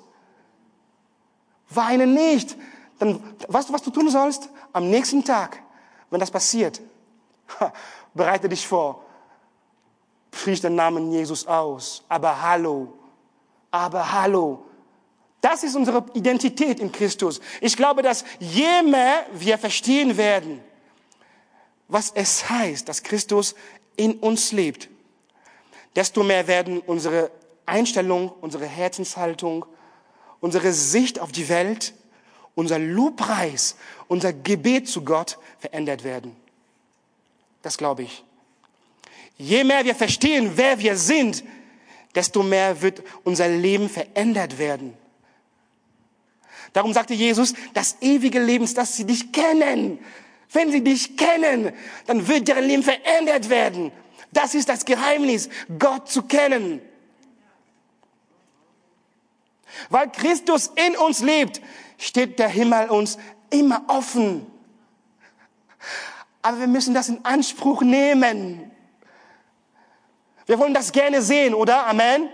Weine 1.70 2.08
nicht. 2.08 2.58
Dann, 2.98 3.22
weißt 3.48 3.70
du, 3.70 3.74
was 3.74 3.84
du 3.84 3.92
tun 3.92 4.10
sollst? 4.10 4.50
Am 4.74 4.90
nächsten 4.90 5.24
Tag, 5.24 5.62
wenn 6.10 6.20
das 6.20 6.32
passiert, 6.32 6.82
bereite 8.14 8.50
dich 8.50 8.68
vor. 8.68 9.06
Sprich 10.34 10.60
den 10.62 10.76
Namen 10.76 11.12
Jesus 11.12 11.46
aus. 11.48 12.04
Aber 12.10 12.42
hallo. 12.42 12.94
Aber 13.72 14.12
hallo. 14.12 14.66
Das 15.46 15.62
ist 15.62 15.76
unsere 15.76 16.04
Identität 16.16 16.80
in 16.80 16.92
Christus. 16.92 17.40
Ich 17.62 17.78
glaube, 17.78 18.02
dass 18.02 18.26
je 18.40 18.82
mehr 18.82 19.28
wir 19.32 19.60
verstehen 19.60 20.18
werden, 20.18 20.60
was 21.88 22.12
es 22.16 22.50
heißt, 22.50 22.90
dass 22.90 23.04
Christus 23.04 23.54
in 23.96 24.16
uns 24.16 24.52
lebt, 24.54 24.90
desto 25.96 26.24
mehr 26.24 26.48
werden 26.48 26.80
unsere 26.80 27.30
Einstellung, 27.68 28.32
unsere 28.42 28.66
Herzenshaltung, 28.66 29.68
unsere 30.40 30.74
Sicht 30.74 31.20
auf 31.20 31.32
die 31.32 31.48
Welt, 31.48 31.94
unser 32.56 32.80
Lobpreis, 32.80 33.76
unser 34.08 34.34
Gebet 34.34 34.90
zu 34.90 35.04
Gott 35.04 35.38
verändert 35.60 36.04
werden. 36.04 36.36
Das 37.62 37.78
glaube 37.78 38.02
ich. 38.02 38.24
Je 39.38 39.64
mehr 39.64 39.86
wir 39.86 39.94
verstehen, 39.94 40.54
wer 40.56 40.80
wir 40.80 40.98
sind, 40.98 41.44
desto 42.16 42.42
mehr 42.42 42.82
wird 42.82 43.04
unser 43.24 43.48
Leben 43.48 43.90
verändert 43.90 44.58
werden. 44.58 45.05
Darum 46.76 46.92
sagte 46.92 47.14
Jesus, 47.14 47.54
das 47.74 47.96
ewige 48.02 48.42
Leben 48.42 48.66
ist, 48.66 48.78
dass 48.78 48.98
sie 48.98 49.06
dich 49.06 49.32
kennen. 49.32 49.98
Wenn 50.52 50.74
sie 50.74 50.84
dich 50.84 51.16
kennen, 51.16 51.72
dann 52.06 52.28
wird 52.28 52.50
deren 52.50 52.66
Leben 52.66 52.84
verändert 52.84 53.50
werden. 53.50 53.94
Das 54.34 54.54
ist 54.54 54.68
das 54.68 54.84
Geheimnis, 54.84 55.48
Gott 55.80 56.10
zu 56.10 56.24
kennen. 56.24 56.82
Weil 59.90 60.12
Christus 60.12 60.70
in 60.76 60.98
uns 60.98 61.22
lebt, 61.22 61.62
steht 61.98 62.40
der 62.40 62.50
Himmel 62.50 62.90
uns 62.90 63.18
immer 63.52 63.86
offen. 63.88 64.46
Aber 66.42 66.60
wir 66.60 66.68
müssen 66.68 66.94
das 66.94 67.08
in 67.08 67.24
Anspruch 67.24 67.84
nehmen. 67.84 68.70
Wir 70.46 70.60
wollen 70.60 70.74
das 70.74 70.92
gerne 70.92 71.22
sehen, 71.22 71.54
oder? 71.54 71.88
Amen. 71.88 72.28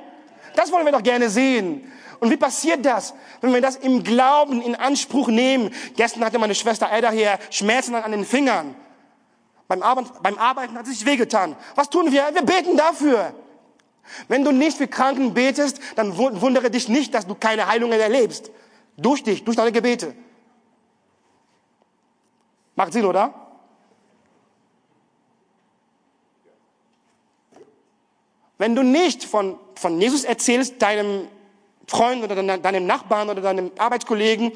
Das 0.55 0.71
wollen 0.71 0.85
wir 0.85 0.91
doch 0.91 1.03
gerne 1.03 1.29
sehen. 1.29 1.91
Und 2.19 2.29
wie 2.29 2.37
passiert 2.37 2.85
das, 2.85 3.13
wenn 3.41 3.53
wir 3.53 3.61
das 3.61 3.77
im 3.77 4.03
Glauben 4.03 4.61
in 4.61 4.75
Anspruch 4.75 5.27
nehmen? 5.27 5.73
Gestern 5.95 6.23
hatte 6.23 6.37
meine 6.37 6.53
Schwester 6.53 6.91
Ada 6.91 7.09
hier 7.11 7.39
Schmerzen 7.49 7.95
an 7.95 8.11
den 8.11 8.25
Fingern. 8.25 8.75
Beim 9.67 9.81
Arbeiten, 9.81 10.11
beim 10.21 10.37
Arbeiten 10.37 10.75
hat 10.75 10.85
sie 10.85 10.93
sich 10.93 11.05
wehgetan. 11.05 11.55
Was 11.75 11.89
tun 11.89 12.11
wir? 12.11 12.29
Wir 12.33 12.43
beten 12.43 12.77
dafür. 12.77 13.33
Wenn 14.27 14.43
du 14.43 14.51
nicht 14.51 14.77
für 14.77 14.87
Kranken 14.87 15.33
betest, 15.33 15.79
dann 15.95 16.17
wundere 16.17 16.69
dich 16.69 16.89
nicht, 16.89 17.13
dass 17.13 17.25
du 17.25 17.35
keine 17.35 17.67
Heilungen 17.67 17.99
erlebst. 17.99 18.51
Durch 18.97 19.23
dich, 19.23 19.43
durch 19.43 19.57
deine 19.57 19.71
Gebete. 19.71 20.13
Macht 22.75 22.93
Sinn, 22.93 23.05
oder? 23.05 23.40
Wenn 28.61 28.75
du 28.75 28.83
nicht 28.83 29.23
von, 29.23 29.57
von 29.73 29.99
Jesus 29.99 30.23
erzählst, 30.23 30.79
deinem 30.83 31.27
Freund 31.87 32.23
oder 32.23 32.35
deinem 32.35 32.85
Nachbarn 32.85 33.31
oder 33.31 33.41
deinem 33.41 33.71
Arbeitskollegen, 33.75 34.51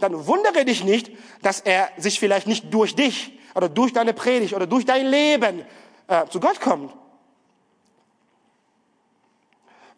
dann 0.00 0.26
wundere 0.26 0.64
dich 0.64 0.82
nicht, 0.82 1.12
dass 1.42 1.60
er 1.60 1.88
sich 1.96 2.18
vielleicht 2.18 2.48
nicht 2.48 2.74
durch 2.74 2.96
dich 2.96 3.38
oder 3.54 3.68
durch 3.68 3.92
deine 3.92 4.14
Predigt 4.14 4.52
oder 4.52 4.66
durch 4.66 4.84
dein 4.84 5.06
Leben 5.06 5.64
äh, 6.08 6.26
zu 6.26 6.40
Gott 6.40 6.60
kommt. 6.60 6.92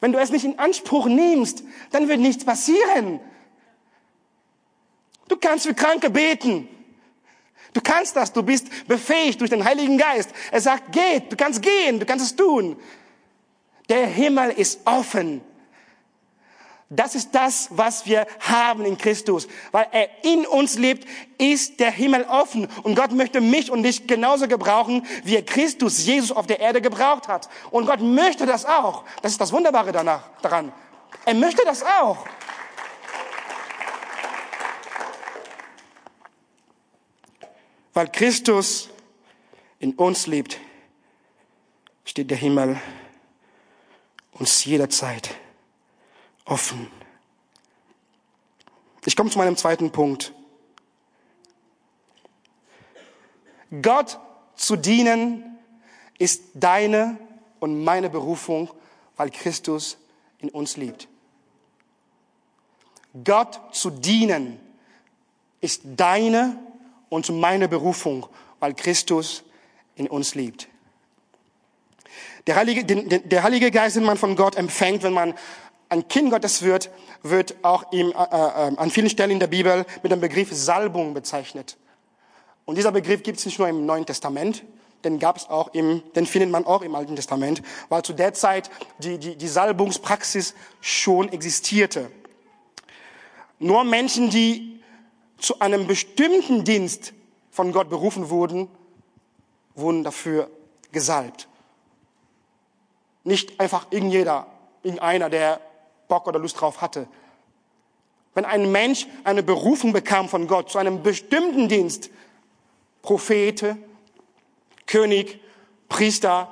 Wenn 0.02 0.12
du 0.12 0.18
es 0.18 0.28
nicht 0.28 0.44
in 0.44 0.58
Anspruch 0.58 1.06
nimmst, 1.06 1.64
dann 1.90 2.06
wird 2.06 2.20
nichts 2.20 2.44
passieren. 2.44 3.18
Du 5.26 5.38
kannst 5.38 5.66
für 5.66 5.72
Kranke 5.72 6.10
beten. 6.10 6.68
Du 7.72 7.80
kannst 7.80 8.14
das, 8.14 8.30
du 8.30 8.42
bist 8.42 8.86
befähigt 8.86 9.40
durch 9.40 9.48
den 9.48 9.64
Heiligen 9.64 9.96
Geist. 9.96 10.34
Er 10.50 10.60
sagt, 10.60 10.92
geht, 10.92 11.32
du 11.32 11.36
kannst 11.36 11.62
gehen, 11.62 11.98
du 11.98 12.04
kannst 12.04 12.26
es 12.26 12.36
tun. 12.36 12.76
Der 13.88 14.06
Himmel 14.06 14.50
ist 14.50 14.80
offen. 14.84 15.42
Das 16.90 17.14
ist 17.14 17.34
das, 17.34 17.68
was 17.70 18.06
wir 18.06 18.26
haben 18.40 18.86
in 18.86 18.96
Christus. 18.96 19.46
Weil 19.72 19.88
er 19.92 20.08
in 20.24 20.46
uns 20.46 20.78
lebt, 20.78 21.06
ist 21.36 21.80
der 21.80 21.90
Himmel 21.90 22.24
offen. 22.24 22.66
Und 22.82 22.94
Gott 22.94 23.12
möchte 23.12 23.42
mich 23.42 23.70
und 23.70 23.82
dich 23.82 24.06
genauso 24.06 24.48
gebrauchen, 24.48 25.06
wie 25.22 25.36
er 25.36 25.44
Christus, 25.44 26.06
Jesus 26.06 26.32
auf 26.32 26.46
der 26.46 26.60
Erde 26.60 26.80
gebraucht 26.80 27.28
hat. 27.28 27.50
Und 27.70 27.84
Gott 27.84 28.00
möchte 28.00 28.46
das 28.46 28.64
auch. 28.64 29.04
Das 29.20 29.32
ist 29.32 29.40
das 29.40 29.52
Wunderbare 29.52 29.92
danach, 29.92 30.30
daran. 30.40 30.72
Er 31.26 31.34
möchte 31.34 31.62
das 31.64 31.82
auch. 31.82 32.26
Weil 37.92 38.08
Christus 38.08 38.88
in 39.78 39.92
uns 39.94 40.26
lebt, 40.26 40.58
steht 42.04 42.30
der 42.30 42.38
Himmel 42.38 42.80
uns 44.38 44.64
jederzeit 44.64 45.30
offen. 46.44 46.90
Ich 49.04 49.16
komme 49.16 49.30
zu 49.30 49.38
meinem 49.38 49.56
zweiten 49.56 49.90
Punkt. 49.90 50.32
Gott 53.82 54.18
zu 54.54 54.76
dienen 54.76 55.58
ist 56.18 56.42
deine 56.54 57.18
und 57.60 57.84
meine 57.84 58.10
Berufung, 58.10 58.70
weil 59.16 59.30
Christus 59.30 59.98
in 60.38 60.48
uns 60.50 60.76
lebt. 60.76 61.08
Gott 63.24 63.60
zu 63.72 63.90
dienen 63.90 64.60
ist 65.60 65.82
deine 65.84 66.58
und 67.08 67.28
meine 67.30 67.68
Berufung, 67.68 68.26
weil 68.60 68.74
Christus 68.74 69.42
in 69.96 70.06
uns 70.06 70.34
lebt. 70.34 70.68
Der 72.48 72.56
Heilige, 72.56 72.82
der 72.82 73.42
Heilige 73.42 73.70
Geist, 73.70 73.96
den 73.96 74.04
man 74.04 74.16
von 74.16 74.34
Gott 74.34 74.56
empfängt, 74.56 75.02
wenn 75.02 75.12
man 75.12 75.34
ein 75.90 76.08
Kind 76.08 76.30
Gottes 76.30 76.62
wird, 76.62 76.88
wird 77.22 77.56
auch 77.60 77.92
ihm, 77.92 78.08
äh, 78.08 78.12
äh, 78.12 78.74
an 78.74 78.90
vielen 78.90 79.10
Stellen 79.10 79.32
in 79.32 79.38
der 79.38 79.48
Bibel 79.48 79.84
mit 80.02 80.10
dem 80.10 80.22
Begriff 80.22 80.48
Salbung 80.50 81.12
bezeichnet. 81.12 81.76
Und 82.64 82.78
dieser 82.78 82.90
Begriff 82.90 83.22
gibt 83.22 83.38
es 83.38 83.44
nicht 83.44 83.58
nur 83.58 83.68
im 83.68 83.84
Neuen 83.84 84.06
Testament, 84.06 84.64
den 85.04 85.18
gab 85.18 85.36
es 85.36 85.50
auch 85.50 85.74
im, 85.74 86.02
den 86.16 86.24
findet 86.24 86.50
man 86.50 86.64
auch 86.64 86.80
im 86.80 86.94
Alten 86.94 87.16
Testament, 87.16 87.60
weil 87.90 88.02
zu 88.02 88.14
der 88.14 88.32
Zeit 88.32 88.70
die, 89.00 89.18
die, 89.18 89.36
die 89.36 89.48
Salbungspraxis 89.48 90.54
schon 90.80 91.28
existierte. 91.30 92.10
Nur 93.58 93.84
Menschen, 93.84 94.30
die 94.30 94.80
zu 95.36 95.60
einem 95.60 95.86
bestimmten 95.86 96.64
Dienst 96.64 97.12
von 97.50 97.72
Gott 97.72 97.90
berufen 97.90 98.30
wurden, 98.30 98.68
wurden 99.74 100.02
dafür 100.02 100.48
gesalbt. 100.92 101.46
Nicht 103.28 103.60
einfach 103.60 103.88
irgendjeder, 103.90 104.46
irgendeiner, 104.82 105.28
der 105.28 105.60
Bock 106.08 106.26
oder 106.26 106.38
Lust 106.38 106.58
drauf 106.58 106.80
hatte. 106.80 107.06
Wenn 108.32 108.46
ein 108.46 108.72
Mensch 108.72 109.06
eine 109.22 109.42
Berufung 109.42 109.92
bekam 109.92 110.30
von 110.30 110.46
Gott 110.46 110.70
zu 110.70 110.78
einem 110.78 111.02
bestimmten 111.02 111.68
Dienst, 111.68 112.08
Prophete, 113.02 113.76
König, 114.86 115.40
Priester, 115.90 116.48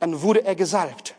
dann 0.00 0.20
wurde 0.20 0.44
er 0.44 0.54
gesalbt. 0.54 1.14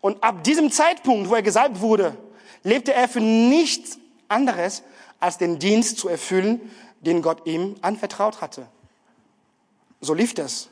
Und 0.00 0.22
ab 0.22 0.44
diesem 0.44 0.70
Zeitpunkt, 0.70 1.28
wo 1.28 1.34
er 1.34 1.42
gesalbt 1.42 1.80
wurde, 1.80 2.16
lebte 2.62 2.94
er 2.94 3.08
für 3.08 3.20
nichts 3.20 3.98
anderes, 4.28 4.84
als 5.18 5.38
den 5.38 5.58
Dienst 5.58 5.98
zu 5.98 6.08
erfüllen, 6.08 6.70
den 7.00 7.20
Gott 7.20 7.48
ihm 7.48 7.74
anvertraut 7.82 8.40
hatte. 8.40 8.68
So 10.00 10.14
lief 10.14 10.34
das. 10.34 10.68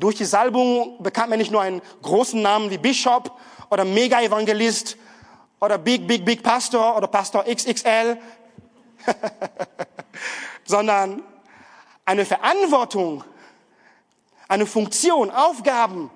Durch 0.00 0.16
die 0.16 0.24
Salbung 0.24 1.00
bekam 1.00 1.30
er 1.30 1.38
nicht 1.38 1.52
nur 1.52 1.60
einen 1.60 1.80
großen 2.02 2.42
Namen 2.42 2.68
wie 2.70 2.78
Bishop 2.78 3.30
oder 3.70 3.84
Mega-Evangelist 3.84 4.96
oder 5.60 5.78
Big, 5.78 6.08
Big, 6.08 6.24
Big 6.24 6.42
Pastor 6.42 6.96
oder 6.96 7.06
Pastor 7.06 7.44
XXL, 7.44 8.18
sondern 10.64 11.22
eine 12.04 12.24
Verantwortung, 12.24 13.22
eine 14.48 14.66
Funktion, 14.66 15.30
Aufgaben. 15.30 16.10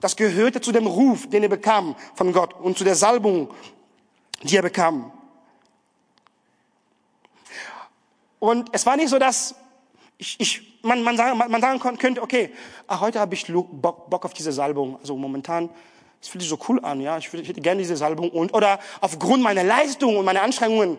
Das 0.00 0.14
gehörte 0.14 0.60
zu 0.60 0.70
dem 0.70 0.86
Ruf, 0.86 1.28
den 1.28 1.42
er 1.42 1.48
bekam 1.48 1.96
von 2.14 2.32
Gott 2.32 2.54
und 2.54 2.78
zu 2.78 2.84
der 2.84 2.94
Salbung, 2.94 3.52
die 4.42 4.56
er 4.56 4.62
bekam. 4.62 5.12
Und 8.38 8.68
es 8.72 8.86
war 8.86 8.96
nicht 8.96 9.08
so, 9.08 9.18
dass 9.18 9.56
ich, 10.18 10.38
ich, 10.38 10.73
man, 10.84 11.02
man, 11.02 11.16
sagen, 11.16 11.38
man 11.38 11.60
sagen 11.60 11.98
könnte, 11.98 12.22
okay, 12.22 12.50
ach, 12.86 13.00
heute 13.00 13.20
habe 13.20 13.34
ich 13.34 13.46
Bock, 13.46 14.10
Bock 14.10 14.24
auf 14.24 14.32
diese 14.32 14.52
Salbung. 14.52 14.98
Also 15.00 15.16
momentan, 15.16 15.70
es 16.20 16.28
fühlt 16.28 16.42
sich 16.42 16.48
so 16.48 16.58
cool 16.68 16.80
an, 16.84 17.00
ja, 17.00 17.18
ich, 17.18 17.32
ich 17.32 17.48
hätte 17.48 17.60
gerne 17.60 17.80
diese 17.80 17.96
Salbung. 17.96 18.30
Und, 18.30 18.54
oder 18.54 18.78
aufgrund 19.00 19.42
meiner 19.42 19.64
Leistung 19.64 20.16
und 20.16 20.24
meiner 20.24 20.42
Anstrengungen 20.42 20.98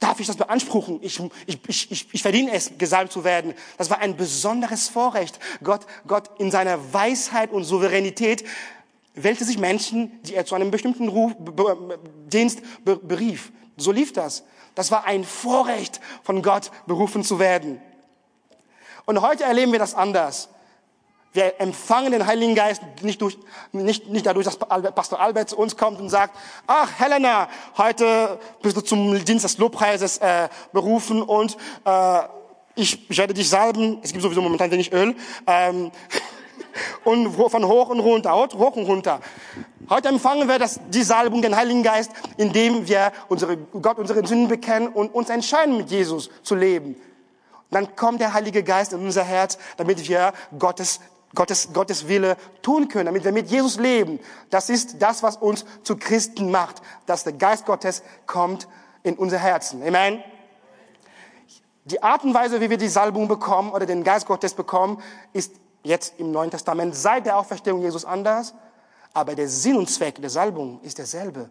darf 0.00 0.20
ich 0.20 0.26
das 0.26 0.36
beanspruchen. 0.36 0.98
Ich, 1.02 1.20
ich, 1.46 1.58
ich, 1.66 1.90
ich, 1.90 2.08
ich 2.12 2.22
verdiene 2.22 2.52
es, 2.52 2.72
gesalbt 2.78 3.12
zu 3.12 3.24
werden. 3.24 3.54
Das 3.78 3.90
war 3.90 3.98
ein 3.98 4.16
besonderes 4.16 4.88
Vorrecht. 4.88 5.38
Gott, 5.62 5.82
Gott 6.06 6.30
in 6.38 6.50
seiner 6.50 6.92
Weisheit 6.92 7.52
und 7.52 7.64
Souveränität 7.64 8.44
wählte 9.14 9.44
sich 9.44 9.58
Menschen, 9.58 10.20
die 10.24 10.34
er 10.34 10.44
zu 10.44 10.54
einem 10.54 10.70
bestimmten 10.70 11.08
Ruf, 11.08 11.32
Dienst 12.26 12.62
berief. 12.84 13.52
So 13.76 13.92
lief 13.92 14.12
das. 14.12 14.44
Das 14.74 14.90
war 14.90 15.04
ein 15.04 15.24
Vorrecht, 15.24 16.00
von 16.22 16.42
Gott 16.42 16.70
berufen 16.86 17.22
zu 17.22 17.38
werden. 17.38 17.80
Und 19.06 19.20
heute 19.20 19.44
erleben 19.44 19.72
wir 19.72 19.78
das 19.78 19.94
anders. 19.94 20.48
Wir 21.32 21.60
empfangen 21.60 22.12
den 22.12 22.26
Heiligen 22.26 22.54
Geist 22.54 22.80
nicht, 23.02 23.20
durch, 23.20 23.36
nicht, 23.72 24.08
nicht 24.08 24.24
dadurch, 24.24 24.44
dass 24.44 24.56
Pastor 24.56 25.20
Albert 25.20 25.50
zu 25.50 25.58
uns 25.58 25.76
kommt 25.76 26.00
und 26.00 26.08
sagt, 26.08 26.36
ach 26.66 26.88
Helena, 26.96 27.48
heute 27.76 28.38
bist 28.62 28.76
du 28.76 28.80
zum 28.80 29.24
Dienst 29.24 29.44
des 29.44 29.58
Lobpreises 29.58 30.18
äh, 30.18 30.48
berufen 30.72 31.22
und 31.22 31.56
äh, 31.84 32.20
ich, 32.76 33.10
ich 33.10 33.18
werde 33.18 33.34
dich 33.34 33.48
salben. 33.48 33.98
Es 34.02 34.12
gibt 34.12 34.22
sowieso 34.22 34.42
momentan 34.42 34.70
wenig 34.70 34.92
Öl. 34.92 35.16
Ähm, 35.46 35.90
und 37.04 37.32
von 37.32 37.66
hoch 37.66 37.88
und 37.88 38.00
runter, 38.00 38.32
hoch 38.32 38.76
und 38.76 38.86
runter. 38.86 39.20
Heute 39.90 40.08
empfangen 40.08 40.48
wir 40.48 40.58
das, 40.60 40.80
die 40.88 41.02
Salbung, 41.02 41.42
den 41.42 41.56
Heiligen 41.56 41.82
Geist, 41.82 42.12
indem 42.36 42.86
wir 42.86 43.12
unsere, 43.28 43.56
Gott 43.56 43.98
unsere 43.98 44.24
Sünden 44.24 44.48
bekennen 44.48 44.88
und 44.88 45.12
uns 45.12 45.30
entscheiden, 45.30 45.76
mit 45.76 45.90
Jesus 45.90 46.30
zu 46.42 46.54
leben. 46.54 46.96
Dann 47.70 47.96
kommt 47.96 48.20
der 48.20 48.34
Heilige 48.34 48.62
Geist 48.62 48.92
in 48.92 49.00
unser 49.00 49.24
Herz, 49.24 49.58
damit 49.76 50.08
wir 50.08 50.32
Gottes, 50.58 51.00
Gottes, 51.34 51.72
Gottes 51.72 52.08
Wille 52.08 52.36
tun 52.62 52.88
können, 52.88 53.06
damit 53.06 53.24
wir 53.24 53.32
mit 53.32 53.50
Jesus 53.50 53.78
leben. 53.78 54.20
Das 54.50 54.70
ist 54.70 55.02
das, 55.02 55.22
was 55.22 55.36
uns 55.36 55.64
zu 55.82 55.96
Christen 55.96 56.50
macht, 56.50 56.82
dass 57.06 57.24
der 57.24 57.32
Geist 57.32 57.66
Gottes 57.66 58.02
kommt 58.26 58.68
in 59.02 59.14
unser 59.16 59.38
Herzen. 59.38 59.82
Amen. 59.82 60.22
Die 61.86 62.02
Art 62.02 62.24
und 62.24 62.32
Weise, 62.32 62.60
wie 62.60 62.70
wir 62.70 62.78
die 62.78 62.88
Salbung 62.88 63.28
bekommen 63.28 63.70
oder 63.70 63.84
den 63.84 64.04
Geist 64.04 64.26
Gottes 64.26 64.54
bekommen, 64.54 65.02
ist 65.32 65.52
jetzt 65.82 66.18
im 66.18 66.30
Neuen 66.30 66.50
Testament 66.50 66.96
seit 66.96 67.26
der 67.26 67.36
Auferstehung 67.36 67.82
Jesus 67.82 68.04
anders. 68.04 68.54
Aber 69.12 69.34
der 69.34 69.48
Sinn 69.48 69.76
und 69.76 69.90
Zweck 69.90 70.20
der 70.20 70.30
Salbung 70.30 70.80
ist 70.82 70.98
derselbe. 70.98 71.50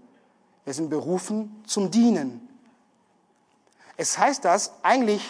Wir 0.65 0.73
sind 0.73 0.89
berufen 0.89 1.63
zum 1.67 1.91
Dienen. 1.91 2.47
Es 3.95 4.17
heißt 4.17 4.43
das, 4.43 4.73
eigentlich 4.81 5.23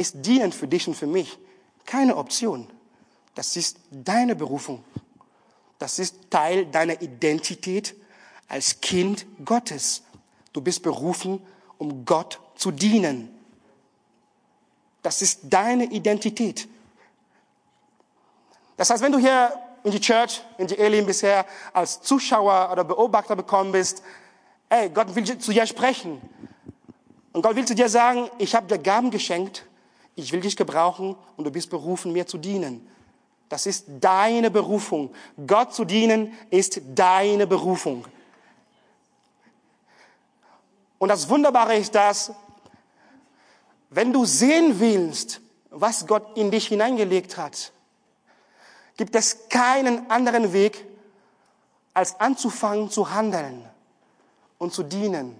ist 0.00 0.26
Dienen 0.26 0.50
für 0.50 0.66
dich 0.66 0.88
und 0.88 0.94
für 0.94 1.06
mich 1.06 1.38
keine 1.84 2.16
Option. 2.16 2.68
Das 3.34 3.56
ist 3.56 3.78
deine 3.90 4.34
Berufung. 4.34 4.84
Das 5.78 5.98
ist 5.98 6.30
Teil 6.30 6.66
deiner 6.66 7.00
Identität 7.00 7.94
als 8.48 8.80
Kind 8.80 9.26
Gottes. 9.44 10.02
Du 10.52 10.60
bist 10.60 10.82
berufen, 10.82 11.40
um 11.78 12.04
Gott 12.04 12.40
zu 12.56 12.70
dienen. 12.70 13.28
Das 15.02 15.22
ist 15.22 15.40
deine 15.44 15.84
Identität. 15.84 16.68
Das 18.76 18.90
heißt, 18.90 19.02
wenn 19.02 19.12
du 19.12 19.18
hier 19.18 19.52
in 19.84 19.90
die 19.90 20.00
Church, 20.00 20.42
in 20.58 20.66
die 20.66 20.78
Elim 20.78 21.06
bisher 21.06 21.46
als 21.72 22.02
Zuschauer 22.02 22.70
oder 22.72 22.84
Beobachter 22.84 23.36
bekommen 23.36 23.72
bist, 23.72 24.02
ey, 24.68 24.90
Gott 24.90 25.14
will 25.14 25.38
zu 25.38 25.52
dir 25.52 25.66
sprechen. 25.66 26.20
Und 27.32 27.42
Gott 27.42 27.56
will 27.56 27.64
zu 27.64 27.74
dir 27.74 27.88
sagen, 27.88 28.28
ich 28.38 28.54
habe 28.54 28.66
dir 28.66 28.78
Gaben 28.78 29.10
geschenkt, 29.10 29.64
ich 30.14 30.32
will 30.32 30.40
dich 30.40 30.56
gebrauchen 30.56 31.16
und 31.36 31.44
du 31.44 31.50
bist 31.50 31.70
berufen, 31.70 32.12
mir 32.12 32.26
zu 32.26 32.38
dienen. 32.38 32.86
Das 33.48 33.66
ist 33.66 33.86
deine 34.00 34.50
Berufung. 34.50 35.12
Gott 35.46 35.74
zu 35.74 35.84
dienen 35.84 36.32
ist 36.50 36.80
deine 36.94 37.46
Berufung. 37.46 38.06
Und 40.98 41.08
das 41.08 41.28
Wunderbare 41.28 41.76
ist 41.76 41.94
dass, 41.94 42.32
wenn 43.88 44.12
du 44.12 44.24
sehen 44.24 44.78
willst, 44.78 45.40
was 45.70 46.06
Gott 46.06 46.36
in 46.36 46.50
dich 46.50 46.68
hineingelegt 46.68 47.36
hat, 47.36 47.72
gibt 48.96 49.16
es 49.16 49.48
keinen 49.48 50.10
anderen 50.10 50.52
Weg, 50.52 50.86
als 51.94 52.20
anzufangen 52.20 52.90
zu 52.90 53.10
handeln 53.10 53.68
und 54.58 54.72
zu 54.72 54.82
dienen. 54.82 55.36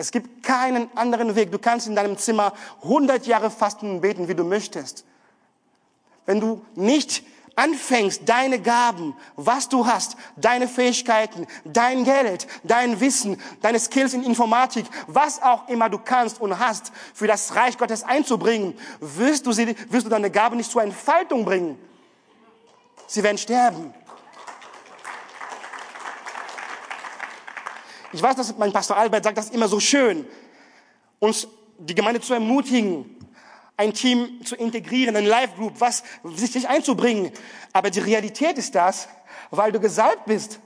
Es 0.00 0.12
gibt 0.12 0.44
keinen 0.44 0.96
anderen 0.96 1.34
Weg. 1.34 1.50
Du 1.50 1.58
kannst 1.58 1.88
in 1.88 1.96
deinem 1.96 2.16
Zimmer 2.16 2.52
100 2.84 3.26
Jahre 3.26 3.50
fasten 3.50 3.90
und 3.90 4.00
beten, 4.00 4.28
wie 4.28 4.34
du 4.34 4.44
möchtest. 4.44 5.04
Wenn 6.24 6.40
du 6.40 6.64
nicht 6.76 7.24
anfängst, 7.56 8.22
deine 8.24 8.60
Gaben, 8.60 9.16
was 9.34 9.68
du 9.68 9.86
hast, 9.86 10.16
deine 10.36 10.68
Fähigkeiten, 10.68 11.48
dein 11.64 12.04
Geld, 12.04 12.46
dein 12.62 13.00
Wissen, 13.00 13.40
deine 13.60 13.80
Skills 13.80 14.14
in 14.14 14.22
Informatik, 14.22 14.86
was 15.08 15.42
auch 15.42 15.68
immer 15.68 15.90
du 15.90 15.98
kannst 15.98 16.40
und 16.40 16.60
hast, 16.60 16.92
für 17.12 17.26
das 17.26 17.56
Reich 17.56 17.76
Gottes 17.76 18.04
einzubringen, 18.04 18.78
wirst 19.00 19.46
du, 19.46 19.52
sie, 19.52 19.74
wirst 19.90 20.06
du 20.06 20.10
deine 20.10 20.30
Gaben 20.30 20.58
nicht 20.58 20.70
zur 20.70 20.84
Entfaltung 20.84 21.44
bringen. 21.44 21.76
Sie 23.08 23.24
werden 23.24 23.38
sterben. 23.38 23.92
Ich 28.12 28.22
weiß, 28.22 28.36
dass 28.36 28.56
mein 28.56 28.72
Pastor 28.72 28.96
Albert 28.96 29.24
sagt, 29.24 29.36
das 29.36 29.46
ist 29.46 29.54
immer 29.54 29.68
so 29.68 29.80
schön, 29.80 30.26
uns 31.18 31.48
die 31.78 31.94
Gemeinde 31.94 32.20
zu 32.20 32.34
ermutigen, 32.34 33.16
ein 33.76 33.92
Team 33.92 34.44
zu 34.44 34.56
integrieren, 34.56 35.14
ein 35.14 35.26
Live-Group, 35.26 35.74
was 35.78 36.02
sich 36.24 36.68
einzubringen. 36.68 37.32
Aber 37.72 37.90
die 37.90 38.00
Realität 38.00 38.58
ist 38.58 38.74
das, 38.74 39.08
weil 39.50 39.72
du 39.72 39.78
gesalbt 39.78 40.24
bist, 40.26 40.58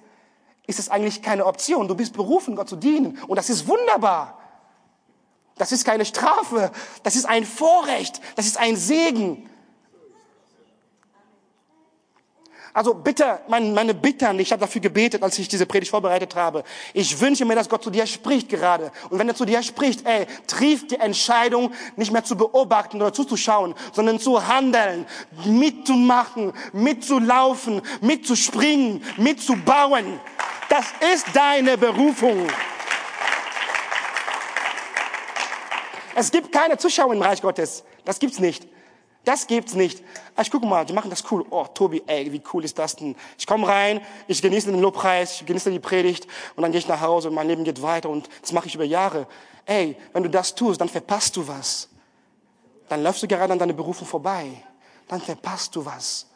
ist 0.67 0.79
es 0.79 0.89
eigentlich 0.89 1.21
keine 1.21 1.45
Option. 1.45 1.89
Du 1.89 1.95
bist 1.95 2.15
berufen, 2.15 2.57
Gott 2.57 2.69
zu 2.69 2.77
dienen. 2.77 3.19
Und 3.27 3.37
das 3.37 3.51
ist 3.51 3.67
wunderbar. 3.67 4.39
Das 5.57 5.73
ist 5.73 5.85
keine 5.85 6.05
Strafe. 6.05 6.71
Das 7.03 7.17
ist 7.17 7.27
ein 7.27 7.45
Vorrecht. 7.45 8.21
Das 8.37 8.47
ist 8.47 8.57
ein 8.57 8.77
Segen. 8.77 9.49
Also 12.75 12.95
bitte, 12.95 13.41
meine 13.49 13.93
Bitte 13.93 14.29
an 14.29 14.39
dich, 14.39 14.49
ich 14.49 14.53
habe 14.53 14.61
dafür 14.61 14.81
gebetet, 14.81 15.23
als 15.23 15.39
ich 15.39 15.47
diese 15.47 15.67
Predigt 15.67 15.91
vorbereitet 15.91 16.35
habe. 16.35 16.65
Ich 16.95 17.21
wünsche 17.21 17.45
mir, 17.45 17.55
dass 17.55 17.69
Gott 17.69 17.83
zu 17.83 17.91
dir 17.91 18.07
spricht 18.07 18.49
gerade. 18.49 18.91
Und 19.11 19.19
wenn 19.19 19.29
er 19.29 19.35
zu 19.35 19.45
dir 19.45 19.63
spricht, 19.63 20.07
ey, 20.07 20.27
triff 20.47 20.87
die 20.87 20.97
Entscheidung, 20.97 21.73
nicht 21.97 22.13
mehr 22.13 22.25
zu 22.25 22.35
beobachten 22.35 22.97
oder 22.97 23.13
zuzuschauen, 23.13 23.75
sondern 23.93 24.19
zu 24.19 24.49
handeln, 24.49 25.05
mitzumachen, 25.45 26.55
mitzulaufen, 26.73 27.83
mitzuspringen, 28.01 29.03
mitzubauen. 29.19 30.19
Das 30.71 30.87
ist 31.13 31.27
deine 31.35 31.77
Berufung. 31.77 32.47
Es 36.15 36.31
gibt 36.31 36.51
keine 36.53 36.79
Zuschauer 36.79 37.13
im 37.13 37.21
Reich 37.21 37.43
Gottes. 37.43 37.85
Das 38.07 38.19
gibt's 38.19 38.39
nicht. 38.39 38.72
Das 39.25 39.47
gibt's 39.47 39.75
nicht. 39.75 40.03
Ah, 40.35 40.43
ich 40.43 40.51
gucke 40.51 40.67
mal, 40.67 40.85
die 40.85 40.93
machen 40.93 41.11
das 41.11 41.31
cool. 41.31 41.45
Oh, 41.51 41.65
Tobi, 41.65 42.03
ey, 42.07 42.33
wie 42.33 42.43
cool 42.53 42.65
ist 42.65 42.79
das 42.79 42.97
denn? 42.97 43.15
Ich 43.39 43.47
komme 43.47 43.69
rein, 43.69 44.01
ich 44.27 44.43
genieße 44.43 44.71
den 44.71 44.81
Lobpreis, 44.81 45.41
ich 45.41 45.47
genieße 45.47 45.71
die 45.71 45.79
Predigt 45.79 46.27
und 46.57 46.63
dann 46.63 46.73
gehe 46.73 46.81
ich 46.81 46.89
nach 46.89 47.01
Hause 47.01 47.29
und 47.29 47.35
mein 47.35 47.47
Leben 47.47 47.63
geht 47.63 47.83
weiter 47.83 48.09
und 48.09 48.29
das 48.41 48.53
mache 48.53 48.67
ich 48.67 48.75
über 48.75 48.85
Jahre. 48.85 49.29
Ey, 49.65 49.97
wenn 50.13 50.25
du 50.25 50.31
das 50.31 50.55
tust, 50.55 50.81
dann 50.81 50.89
verpasst 50.89 51.37
du 51.37 51.47
was. 51.47 51.89
Dann 52.89 53.03
läufst 53.05 53.23
du 53.23 53.29
gerade 53.29 53.53
an 53.53 53.59
deine 53.61 53.75
Berufung 53.75 54.09
vorbei. 54.09 54.51
Dann 55.07 55.21
verpasst 55.21 55.77
du 55.77 55.85
was. 55.85 56.27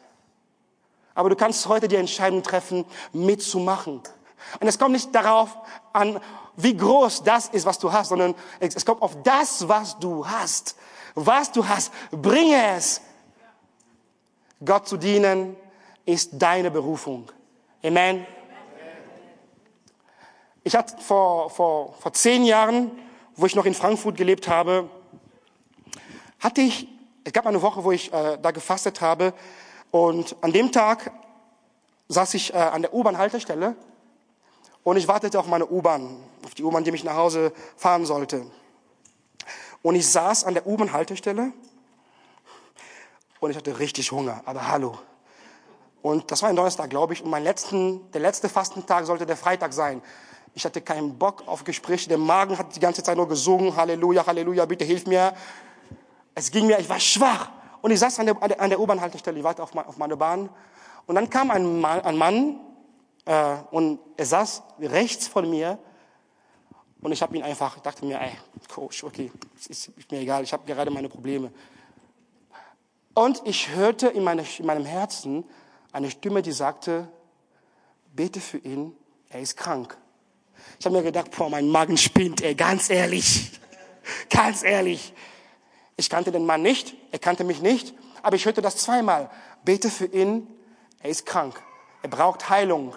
Aber 1.13 1.29
du 1.29 1.35
kannst 1.35 1.67
heute 1.67 1.89
die 1.89 1.97
Entscheidung 1.97 2.41
treffen, 2.41 2.85
mitzumachen. 3.11 4.01
Und 4.61 4.67
es 4.67 4.79
kommt 4.79 4.93
nicht 4.93 5.13
darauf 5.13 5.57
an, 5.91 6.21
wie 6.55 6.75
groß 6.75 7.23
das 7.23 7.49
ist, 7.49 7.65
was 7.65 7.79
du 7.79 7.91
hast, 7.91 8.09
sondern 8.09 8.33
es 8.59 8.85
kommt 8.85 9.01
auf 9.01 9.21
das, 9.23 9.67
was 9.67 9.99
du 9.99 10.25
hast 10.25 10.77
was 11.17 11.51
du 11.51 11.67
hast, 11.67 11.91
bringe 12.11 12.75
es. 12.75 13.01
Gott 14.63 14.87
zu 14.87 14.97
dienen 14.97 15.55
ist 16.05 16.31
deine 16.33 16.69
Berufung. 16.71 17.31
Amen. 17.83 18.25
Ich 20.63 20.75
hatte 20.75 20.97
vor, 21.01 21.49
vor, 21.49 21.93
vor 21.93 22.13
zehn 22.13 22.43
Jahren, 22.43 22.91
wo 23.35 23.45
ich 23.45 23.55
noch 23.55 23.65
in 23.65 23.73
Frankfurt 23.73 24.15
gelebt 24.15 24.47
habe, 24.47 24.89
hatte 26.39 26.61
ich, 26.61 26.87
es 27.23 27.33
gab 27.33 27.47
eine 27.47 27.61
Woche, 27.61 27.83
wo 27.83 27.91
ich 27.91 28.13
äh, 28.13 28.37
da 28.39 28.51
gefastet 28.51 29.01
habe 29.01 29.33
und 29.91 30.35
an 30.41 30.51
dem 30.51 30.71
Tag 30.71 31.11
saß 32.09 32.35
ich 32.35 32.53
äh, 32.53 32.57
an 32.57 32.83
der 32.83 32.93
U-Bahn-Haltestelle 32.93 33.75
und 34.83 34.97
ich 34.97 35.07
wartete 35.07 35.39
auf 35.39 35.47
meine 35.47 35.65
U-Bahn, 35.65 36.17
auf 36.45 36.53
die 36.53 36.63
U-Bahn, 36.63 36.83
die 36.83 36.91
mich 36.91 37.03
nach 37.03 37.15
Hause 37.15 37.53
fahren 37.75 38.05
sollte. 38.05 38.45
Und 39.87 39.95
ich 39.95 40.05
saß 40.09 40.43
an 40.43 40.53
der 40.53 40.67
U-Bahn-Haltestelle 40.67 41.53
und 43.39 43.51
ich 43.51 43.55
hatte 43.55 43.79
richtig 43.79 44.11
Hunger, 44.11 44.41
aber 44.43 44.67
hallo. 44.67 44.97
Und 46.01 46.29
das 46.29 46.41
war 46.41 46.49
ein 46.49 46.57
Donnerstag, 46.57 46.89
glaube 46.89 47.13
ich. 47.13 47.23
Und 47.23 47.29
mein 47.29 47.45
letzten, 47.45 48.11
der 48.11 48.19
letzte 48.19 48.49
Fastentag 48.49 49.05
sollte 49.05 49.25
der 49.25 49.37
Freitag 49.37 49.71
sein. 49.71 50.01
Ich 50.53 50.65
hatte 50.65 50.81
keinen 50.81 51.17
Bock 51.17 51.47
auf 51.47 51.63
Gespräche. 51.63 52.09
Der 52.09 52.17
Magen 52.17 52.57
hat 52.57 52.75
die 52.75 52.81
ganze 52.81 53.01
Zeit 53.01 53.15
nur 53.15 53.29
gesungen. 53.29 53.77
Halleluja, 53.77 54.27
Halleluja, 54.27 54.65
bitte 54.65 54.83
hilf 54.83 55.05
mir. 55.05 55.33
Es 56.35 56.51
ging 56.51 56.67
mir, 56.67 56.77
ich 56.79 56.89
war 56.89 56.99
schwach. 56.99 57.49
Und 57.81 57.91
ich 57.91 57.99
saß 58.01 58.19
an 58.19 58.25
der, 58.25 58.59
an 58.59 58.69
der 58.69 58.81
U-Bahn-Haltestelle, 58.81 59.37
ich 59.37 59.43
warte 59.45 59.63
auf, 59.63 59.73
auf, 59.73 59.95
meine 59.95 60.17
Bahn. 60.17 60.49
Und 61.05 61.15
dann 61.15 61.29
kam 61.29 61.49
ein 61.49 61.79
Mann, 61.79 62.01
ein 62.01 62.17
Mann 62.17 62.59
äh, 63.23 63.55
und 63.71 63.99
er 64.17 64.25
saß 64.25 64.63
rechts 64.81 65.29
von 65.29 65.49
mir. 65.49 65.79
Und 67.01 67.11
ich 67.11 67.21
habe 67.21 67.37
ihn 67.37 67.43
einfach, 67.43 67.79
dachte 67.79 68.05
mir, 68.05 68.19
ey, 68.19 68.31
Coach, 68.67 69.03
okay, 69.03 69.31
ist, 69.69 69.89
ist 69.89 70.11
mir 70.11 70.19
egal, 70.19 70.43
ich 70.43 70.51
habe 70.51 70.65
gerade 70.65 70.91
meine 70.91 71.09
Probleme. 71.09 71.51
Und 73.13 73.41
ich 73.45 73.69
hörte 73.69 74.07
in, 74.07 74.23
meine, 74.23 74.43
in 74.57 74.65
meinem 74.65 74.85
Herzen 74.85 75.43
eine 75.91 76.11
Stimme, 76.11 76.41
die 76.41 76.51
sagte, 76.51 77.07
bete 78.13 78.39
für 78.39 78.57
ihn, 78.57 78.95
er 79.29 79.41
ist 79.41 79.57
krank. 79.57 79.97
Ich 80.79 80.85
habe 80.85 80.95
mir 80.95 81.03
gedacht, 81.03 81.31
boah, 81.31 81.49
mein 81.49 81.69
Magen 81.69 81.97
spinnt, 81.97 82.41
ey, 82.41 82.55
ganz 82.55 82.89
ehrlich, 82.89 83.51
ganz 84.29 84.63
ehrlich. 84.63 85.13
Ich 85.95 86.09
kannte 86.09 86.31
den 86.31 86.45
Mann 86.45 86.61
nicht, 86.61 86.95
er 87.11 87.19
kannte 87.19 87.43
mich 87.43 87.61
nicht, 87.61 87.93
aber 88.21 88.35
ich 88.35 88.45
hörte 88.45 88.61
das 88.61 88.77
zweimal. 88.77 89.29
Bete 89.63 89.89
für 89.89 90.05
ihn, 90.05 90.47
er 90.99 91.09
ist 91.09 91.25
krank, 91.25 91.61
er 92.03 92.09
braucht 92.09 92.49
Heilung. 92.49 92.95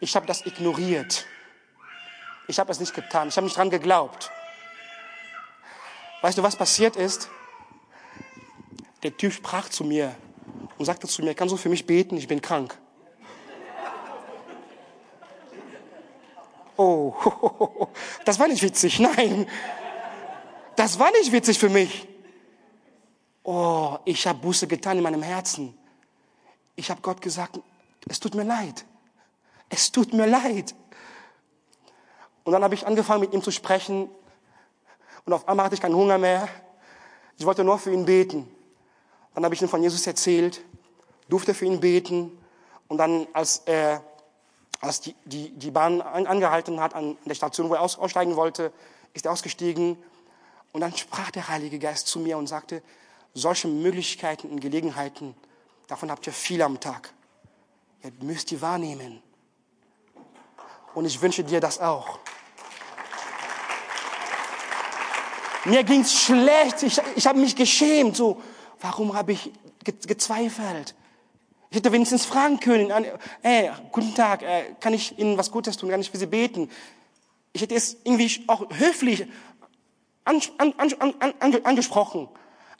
Ich 0.00 0.16
habe 0.16 0.26
das 0.26 0.44
ignoriert. 0.44 1.26
Ich 2.46 2.58
habe 2.58 2.70
es 2.70 2.80
nicht 2.80 2.94
getan, 2.94 3.28
ich 3.28 3.36
habe 3.36 3.46
nicht 3.46 3.56
dran 3.56 3.70
geglaubt. 3.70 4.30
Weißt 6.22 6.38
du, 6.38 6.42
was 6.42 6.56
passiert 6.56 6.96
ist? 6.96 7.28
Der 9.02 9.16
Typ 9.16 9.32
sprach 9.32 9.68
zu 9.68 9.84
mir 9.84 10.14
und 10.78 10.84
sagte 10.84 11.06
zu 11.06 11.22
mir, 11.22 11.34
kannst 11.34 11.52
du 11.52 11.56
für 11.56 11.68
mich 11.68 11.86
beten, 11.86 12.16
ich 12.16 12.28
bin 12.28 12.40
krank. 12.40 12.78
Oh, 16.76 17.14
das 18.24 18.38
war 18.38 18.48
nicht 18.48 18.62
witzig, 18.62 18.98
nein. 18.98 19.46
Das 20.76 20.98
war 20.98 21.10
nicht 21.12 21.30
witzig 21.30 21.58
für 21.58 21.68
mich. 21.68 22.08
Oh, 23.44 23.98
ich 24.04 24.26
habe 24.26 24.38
Buße 24.38 24.66
getan 24.66 24.96
in 24.96 25.02
meinem 25.02 25.22
Herzen. 25.22 25.76
Ich 26.74 26.90
habe 26.90 27.00
Gott 27.00 27.20
gesagt, 27.20 27.60
es 28.08 28.18
tut 28.18 28.34
mir 28.34 28.44
leid. 28.44 28.84
Es 29.68 29.92
tut 29.92 30.12
mir 30.12 30.26
leid. 30.26 30.74
Und 32.44 32.52
dann 32.52 32.62
habe 32.62 32.74
ich 32.74 32.86
angefangen, 32.86 33.20
mit 33.20 33.32
ihm 33.32 33.42
zu 33.42 33.50
sprechen. 33.50 34.08
Und 35.24 35.32
auf 35.32 35.48
einmal 35.48 35.66
hatte 35.66 35.74
ich 35.74 35.80
keinen 35.80 35.96
Hunger 35.96 36.18
mehr. 36.18 36.48
Ich 37.38 37.46
wollte 37.46 37.64
nur 37.64 37.78
für 37.78 37.92
ihn 37.92 38.04
beten. 38.04 38.48
Dann 39.34 39.44
habe 39.44 39.54
ich 39.54 39.62
ihm 39.62 39.68
von 39.68 39.82
Jesus 39.82 40.06
erzählt, 40.06 40.62
durfte 41.28 41.54
für 41.54 41.64
ihn 41.64 41.80
beten. 41.80 42.38
Und 42.88 42.98
dann, 42.98 43.26
als 43.32 43.62
er 43.64 44.02
als 44.84 45.00
die, 45.00 45.14
die, 45.24 45.50
die 45.50 45.70
Bahn 45.70 46.00
angehalten 46.00 46.80
hat 46.80 46.94
an 46.94 47.16
der 47.24 47.34
Station, 47.34 47.70
wo 47.70 47.74
er 47.74 47.80
aussteigen 47.80 48.36
wollte, 48.36 48.72
ist 49.14 49.24
er 49.24 49.32
ausgestiegen. 49.32 49.96
Und 50.72 50.80
dann 50.80 50.96
sprach 50.96 51.30
der 51.30 51.48
Heilige 51.48 51.78
Geist 51.78 52.06
zu 52.06 52.18
mir 52.18 52.36
und 52.36 52.46
sagte, 52.46 52.82
solche 53.32 53.68
Möglichkeiten 53.68 54.48
und 54.50 54.60
Gelegenheiten, 54.60 55.34
davon 55.86 56.10
habt 56.10 56.26
ihr 56.26 56.32
viel 56.32 56.62
am 56.62 56.78
Tag. 56.80 57.12
Ihr 58.02 58.12
müsst 58.20 58.50
die 58.50 58.60
wahrnehmen. 58.60 59.22
Und 60.94 61.06
ich 61.06 61.20
wünsche 61.20 61.42
dir 61.42 61.60
das 61.60 61.80
auch. 61.80 62.18
Mir 65.64 65.82
ging's 65.84 66.12
schlecht. 66.12 66.82
Ich, 66.82 67.00
ich 67.16 67.26
habe 67.26 67.38
mich 67.38 67.56
geschämt. 67.56 68.16
So, 68.16 68.40
warum 68.80 69.14
habe 69.14 69.32
ich 69.32 69.50
gezweifelt? 69.82 70.94
Ich 71.70 71.78
hätte 71.78 71.90
wenigstens 71.90 72.24
fragen 72.24 72.60
können, 72.60 72.92
hey, 73.42 73.72
guten 73.90 74.14
Tag, 74.14 74.42
äh, 74.42 74.74
kann 74.78 74.94
ich 74.94 75.18
Ihnen 75.18 75.36
was 75.36 75.50
Gutes 75.50 75.76
tun, 75.76 75.90
kann 75.90 76.00
ich 76.00 76.10
für 76.10 76.18
Sie 76.18 76.26
beten? 76.26 76.70
Ich 77.52 77.62
hätte 77.62 77.74
es 77.74 77.96
irgendwie 78.04 78.44
auch 78.46 78.70
höflich 78.70 79.26
an, 80.24 80.40
an, 80.58 80.72
an, 81.18 81.64
angesprochen. 81.64 82.28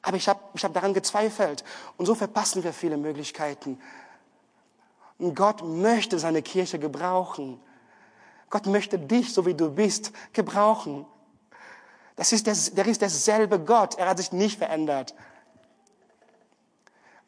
Aber 0.03 0.16
ich 0.16 0.29
habe 0.29 0.40
ich 0.55 0.62
hab 0.62 0.75
daran 0.75 0.94
gezweifelt. 0.94 1.64
Und 1.97 2.07
so 2.07 2.14
verpassen 2.14 2.62
wir 2.62 2.73
viele 2.73 2.97
Möglichkeiten. 2.97 3.81
Und 5.18 5.35
Gott 5.35 5.64
möchte 5.64 6.18
seine 6.18 6.42
Kirche 6.42 6.79
gebrauchen. 6.79 7.61
Gott 8.51 8.66
möchte 8.66 8.99
dich, 8.99 9.33
so 9.33 9.47
wie 9.47 9.55
du 9.55 9.70
bist, 9.70 10.12
gebrauchen. 10.33 11.07
Das 12.16 12.33
ist 12.33 12.46
der, 12.46 12.55
der 12.55 12.87
ist 12.87 13.00
derselbe 13.00 13.59
Gott. 13.59 13.96
Er 13.96 14.09
hat 14.09 14.18
sich 14.18 14.33
nicht 14.33 14.59
verändert. 14.59 15.14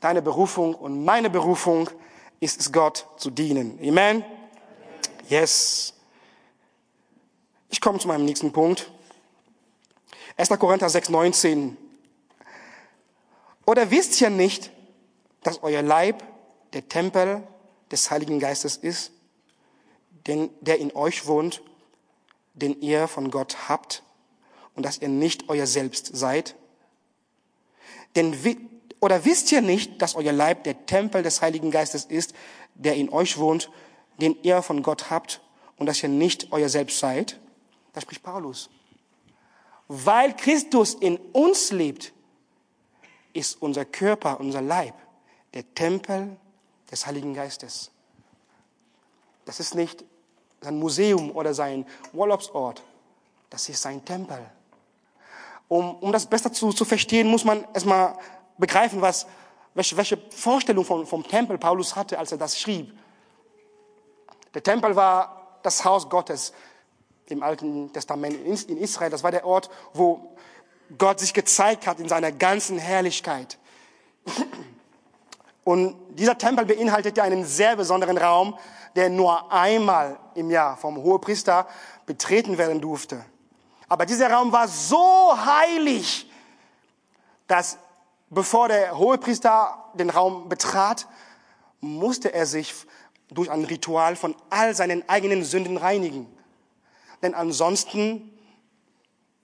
Deine 0.00 0.22
Berufung 0.22 0.74
und 0.74 1.04
meine 1.04 1.30
Berufung 1.30 1.90
ist 2.38 2.60
es, 2.60 2.72
Gott 2.72 3.06
zu 3.16 3.30
dienen. 3.30 3.78
Amen? 3.82 4.24
Yes. 5.28 5.94
Ich 7.68 7.80
komme 7.80 7.98
zu 7.98 8.06
meinem 8.06 8.24
nächsten 8.24 8.52
Punkt. 8.52 8.90
1. 10.36 10.50
Korinther 10.50 10.88
6, 10.88 11.08
19. 11.08 11.76
Oder 13.64 13.90
wisst 13.90 14.20
ihr 14.20 14.30
nicht, 14.30 14.70
dass 15.42 15.62
euer 15.62 15.82
Leib 15.82 16.22
der 16.72 16.88
Tempel 16.88 17.42
des 17.90 18.10
Heiligen 18.10 18.38
Geistes 18.38 18.76
ist, 18.76 19.10
den, 20.26 20.50
der 20.60 20.78
in 20.78 20.94
euch 20.94 21.26
wohnt, 21.26 21.62
den 22.54 22.80
ihr 22.80 23.08
von 23.08 23.30
Gott 23.30 23.68
habt 23.68 24.02
und 24.76 24.84
dass 24.84 24.98
ihr 24.98 25.08
nicht 25.08 25.48
euer 25.48 25.66
Selbst 25.66 26.16
seid? 26.16 26.54
Denn 28.14 28.34
oder 29.00 29.24
wisst 29.24 29.52
ihr 29.52 29.60
nicht, 29.60 30.00
dass 30.00 30.14
euer 30.14 30.32
Leib 30.32 30.64
der 30.64 30.86
Tempel 30.86 31.22
des 31.22 31.42
Heiligen 31.42 31.70
Geistes 31.70 32.04
ist, 32.04 32.34
der 32.74 32.94
in 32.94 33.10
euch 33.10 33.38
wohnt, 33.38 33.70
den 34.20 34.36
ihr 34.42 34.62
von 34.62 34.82
Gott 34.82 35.10
habt 35.10 35.42
und 35.76 35.86
dass 35.86 36.02
ihr 36.02 36.08
nicht 36.08 36.52
euer 36.52 36.68
Selbst 36.68 36.98
seid? 36.98 37.38
Da 37.92 38.00
spricht 38.00 38.22
Paulus. 38.22 38.70
Weil 39.88 40.34
Christus 40.34 40.94
in 40.94 41.16
uns 41.32 41.72
lebt, 41.72 42.12
ist 43.32 43.60
unser 43.60 43.84
Körper, 43.84 44.40
unser 44.40 44.62
Leib 44.62 44.94
der 45.52 45.74
Tempel 45.74 46.36
des 46.90 47.06
Heiligen 47.06 47.34
Geistes. 47.34 47.90
Das 49.44 49.60
ist 49.60 49.74
nicht 49.74 50.04
sein 50.60 50.78
Museum 50.78 51.30
oder 51.30 51.54
sein 51.54 51.86
Urlaubsort. 52.12 52.82
Das 53.50 53.68
ist 53.68 53.82
sein 53.82 54.04
Tempel. 54.04 54.50
Um, 55.68 55.96
um 55.96 56.12
das 56.12 56.26
besser 56.26 56.52
zu, 56.52 56.72
zu 56.72 56.84
verstehen, 56.84 57.26
muss 57.26 57.44
man 57.44 57.64
erstmal 57.74 58.16
begreifen, 58.58 59.00
was, 59.00 59.26
welche, 59.74 59.96
welche 59.96 60.16
Vorstellung 60.30 60.84
vom, 60.84 61.06
vom 61.06 61.26
Tempel 61.26 61.58
Paulus 61.58 61.96
hatte, 61.96 62.18
als 62.18 62.32
er 62.32 62.38
das 62.38 62.58
schrieb. 62.58 62.96
Der 64.54 64.62
Tempel 64.62 64.94
war 64.96 65.58
das 65.62 65.84
Haus 65.84 66.08
Gottes 66.08 66.52
im 67.28 67.42
Alten 67.42 67.92
Testament 67.92 68.36
in 68.68 68.76
Israel. 68.76 69.10
Das 69.10 69.22
war 69.22 69.32
der 69.32 69.44
Ort, 69.44 69.68
wo 69.92 70.36
Gott 70.96 71.18
sich 71.20 71.34
gezeigt 71.34 71.86
hat 71.86 71.98
in 71.98 72.08
seiner 72.08 72.30
ganzen 72.30 72.78
Herrlichkeit. 72.78 73.58
Und 75.64 75.96
dieser 76.10 76.38
Tempel 76.38 76.64
beinhaltete 76.64 77.22
einen 77.22 77.44
sehr 77.44 77.74
besonderen 77.74 78.16
Raum, 78.16 78.56
der 78.94 79.10
nur 79.10 79.52
einmal 79.52 80.18
im 80.34 80.50
Jahr 80.50 80.76
vom 80.76 80.96
Hohepriester 80.96 81.66
betreten 82.06 82.56
werden 82.56 82.80
durfte. 82.80 83.24
Aber 83.88 84.06
dieser 84.06 84.30
Raum 84.30 84.52
war 84.52 84.68
so 84.68 85.32
heilig, 85.44 86.30
dass 87.46 87.78
bevor 88.30 88.68
der 88.68 88.98
Hohepriester 88.98 89.90
den 89.94 90.10
Raum 90.10 90.48
betrat, 90.48 91.06
musste 91.80 92.32
er 92.32 92.46
sich 92.46 92.74
durch 93.28 93.50
ein 93.50 93.64
Ritual 93.64 94.16
von 94.16 94.34
all 94.50 94.74
seinen 94.74 95.08
eigenen 95.08 95.44
Sünden 95.44 95.76
reinigen. 95.76 96.26
Denn 97.22 97.34
ansonsten 97.34 98.32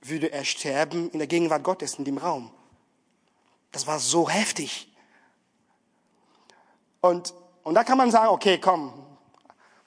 würde 0.01 0.33
er 0.33 0.45
sterben 0.45 1.11
in 1.11 1.19
der 1.19 1.29
Gegenwart 1.29 1.63
Gottes 1.63 1.95
in 1.95 2.05
dem 2.05 2.19
Raum. 2.19 2.51
Das 3.71 3.87
war 3.87 3.99
so 3.99 4.29
heftig. 4.29 4.93
Und, 7.01 7.35
und 7.63 7.75
da 7.75 7.85
kann 7.85 7.99
man 7.99 8.11
sagen, 8.11 8.29
okay, 8.29 8.59
komm, 8.59 8.93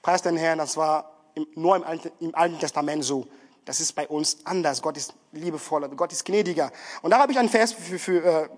preis 0.02 0.22
den 0.22 0.36
Herrn, 0.36 0.58
das 0.58 0.76
war 0.76 1.12
nur 1.54 1.76
im 1.76 2.00
im 2.20 2.34
Alten 2.34 2.58
Testament 2.58 3.04
so. 3.04 3.26
Das 3.66 3.80
ist 3.80 3.92
bei 3.94 4.06
uns 4.06 4.38
anders. 4.44 4.80
Gott 4.80 4.96
ist 4.96 5.12
liebevoller, 5.32 5.88
Gott 5.88 6.12
ist 6.12 6.24
gnädiger. 6.24 6.72
Und 7.02 7.10
da 7.10 7.18
habe 7.18 7.32
ich 7.32 7.38
einen 7.38 7.48
Vers 7.48 7.72
für, 7.72 7.98
für, 7.98 8.48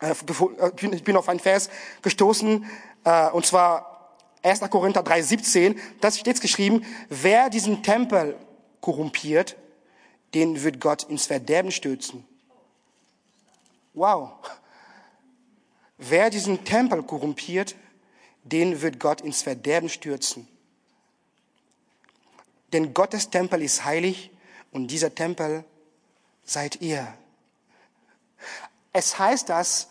äh, 0.00 0.08
äh, 0.08 0.10
äh, 0.10 0.94
ich 0.94 1.04
bin 1.04 1.16
auf 1.16 1.28
einen 1.28 1.38
Vers 1.38 1.70
gestoßen, 2.02 2.66
äh, 3.04 3.30
und 3.30 3.46
zwar 3.46 4.16
1. 4.42 4.60
Korinther 4.68 5.02
3,17. 5.02 5.76
Da 6.00 6.10
steht 6.10 6.40
geschrieben, 6.40 6.84
wer 7.08 7.48
diesen 7.48 7.84
Tempel 7.84 8.36
korrumpiert, 8.80 9.56
den 10.34 10.62
wird 10.64 10.80
Gott 10.80 11.04
ins 11.04 11.26
Verderben 11.26 11.70
stürzen. 11.70 12.26
Wow. 13.94 14.32
Wer 15.96 16.28
diesen 16.28 16.64
Tempel 16.64 17.04
korrumpiert, 17.04 17.76
den 18.42 18.82
wird 18.82 18.98
Gott 18.98 19.20
ins 19.20 19.42
Verderben 19.42 19.88
stürzen. 19.88 20.48
Denn 22.72 22.94
Gottes 22.94 23.30
Tempel 23.30 23.62
ist 23.62 23.84
heilig 23.84 24.30
und 24.72 24.88
dieser 24.88 25.14
Tempel 25.14 25.64
seid 26.44 26.80
ihr. 26.80 27.12
Es 28.92 29.18
heißt, 29.18 29.48
dass 29.48 29.88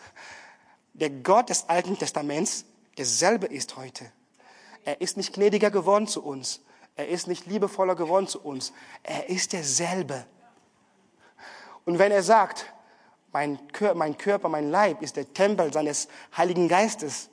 der 0.94 1.10
Gott 1.10 1.50
des 1.50 1.70
Alten 1.70 1.98
Testaments 1.98 2.66
derselbe 2.98 3.48
ist 3.48 3.78
heute. 3.78 4.12
Er 4.84 5.02
ist 5.02 5.18
nicht 5.18 5.34
gnädiger 5.34 5.72
geworden 5.72 6.08
zu 6.08 6.24
uns. 6.24 6.62
Er 6.96 7.08
ist 7.08 7.28
nicht 7.28 7.46
liebevoller 7.46 7.96
geworden 7.96 8.28
zu 8.28 8.42
uns. 8.42 8.74
Er 9.04 9.30
ist 9.30 9.54
derselbe. 9.54 10.26
Und 11.86 11.98
wenn 11.98 12.12
er 12.12 12.24
sagt, 12.24 12.74
mein 13.32 13.58
Körper, 13.72 14.50
mein, 14.50 14.70
Leib 14.70 15.02
ist 15.02 15.16
der 15.16 15.34
Tempel 15.34 15.72
seines 15.72 16.08
Heiligen 16.36 16.68
Geistes, 16.68 17.30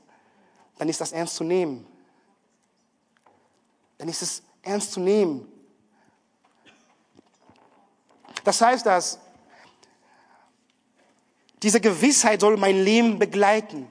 dann 0.79 0.89
ist 0.89 1.01
das 1.01 1.13
ernst 1.13 1.37
zu 1.37 1.45
nehmen. 1.45 1.87
Dann 3.99 4.09
ist 4.09 4.23
es 4.23 4.43
ernst 4.63 4.93
zu 4.93 5.01
nehmen. 5.01 5.51
Das 8.47 8.61
heißt, 8.61 8.87
dass 8.87 9.19
diese 11.63 11.81
Gewissheit 11.81 12.43
soll 12.43 12.57
mein 12.57 12.77
Leben 12.77 13.19
begleiten, 13.19 13.91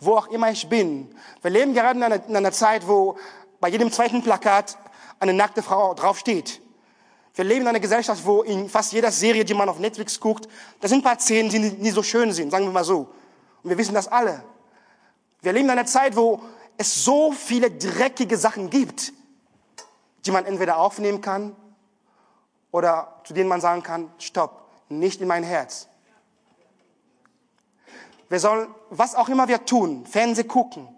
wo 0.00 0.14
auch 0.16 0.28
immer 0.28 0.50
ich 0.50 0.66
bin. 0.70 1.14
Wir 1.42 1.50
leben 1.50 1.74
gerade 1.74 1.98
in 1.98 2.02
einer, 2.04 2.26
in 2.26 2.34
einer 2.34 2.50
Zeit, 2.50 2.88
wo 2.88 3.18
bei 3.60 3.68
jedem 3.68 3.92
zweiten 3.92 4.22
Plakat 4.22 4.78
eine 5.18 5.34
nackte 5.34 5.62
Frau 5.62 5.92
draufsteht. 5.92 6.62
Wir 7.34 7.44
leben 7.44 7.60
in 7.60 7.68
einer 7.68 7.78
Gesellschaft, 7.80 8.24
wo 8.24 8.40
in 8.40 8.70
fast 8.70 8.94
jeder 8.94 9.12
Serie, 9.12 9.44
die 9.44 9.52
man 9.52 9.68
auf 9.68 9.78
Netflix 9.78 10.18
guckt, 10.18 10.48
da 10.80 10.88
sind 10.88 11.00
ein 11.00 11.04
paar 11.04 11.18
Szenen, 11.18 11.50
die 11.50 11.58
nie 11.58 11.90
so 11.90 12.02
schön 12.02 12.32
sind, 12.32 12.50
sagen 12.50 12.64
wir 12.64 12.72
mal 12.72 12.84
so. 12.84 13.00
Und 13.62 13.68
wir 13.68 13.76
wissen 13.76 13.92
das 13.92 14.08
alle. 14.08 14.42
Wir 15.42 15.52
leben 15.52 15.66
in 15.66 15.72
einer 15.72 15.84
Zeit, 15.84 16.16
wo 16.16 16.40
es 16.78 17.04
so 17.04 17.32
viele 17.32 17.70
dreckige 17.70 18.38
Sachen 18.38 18.70
gibt, 18.70 19.12
die 20.24 20.30
man 20.30 20.46
entweder 20.46 20.78
aufnehmen 20.78 21.20
kann 21.20 21.54
oder 22.70 23.20
zu 23.24 23.34
denen 23.34 23.48
man 23.48 23.60
sagen 23.60 23.82
kann, 23.82 24.10
stopp, 24.18 24.68
nicht 24.88 25.20
in 25.20 25.28
mein 25.28 25.44
Herz. 25.44 25.88
Wir 28.28 28.38
sollen, 28.38 28.72
was 28.90 29.14
auch 29.14 29.28
immer 29.28 29.48
wir 29.48 29.64
tun, 29.66 30.06
Fernseh 30.06 30.44
gucken, 30.44 30.88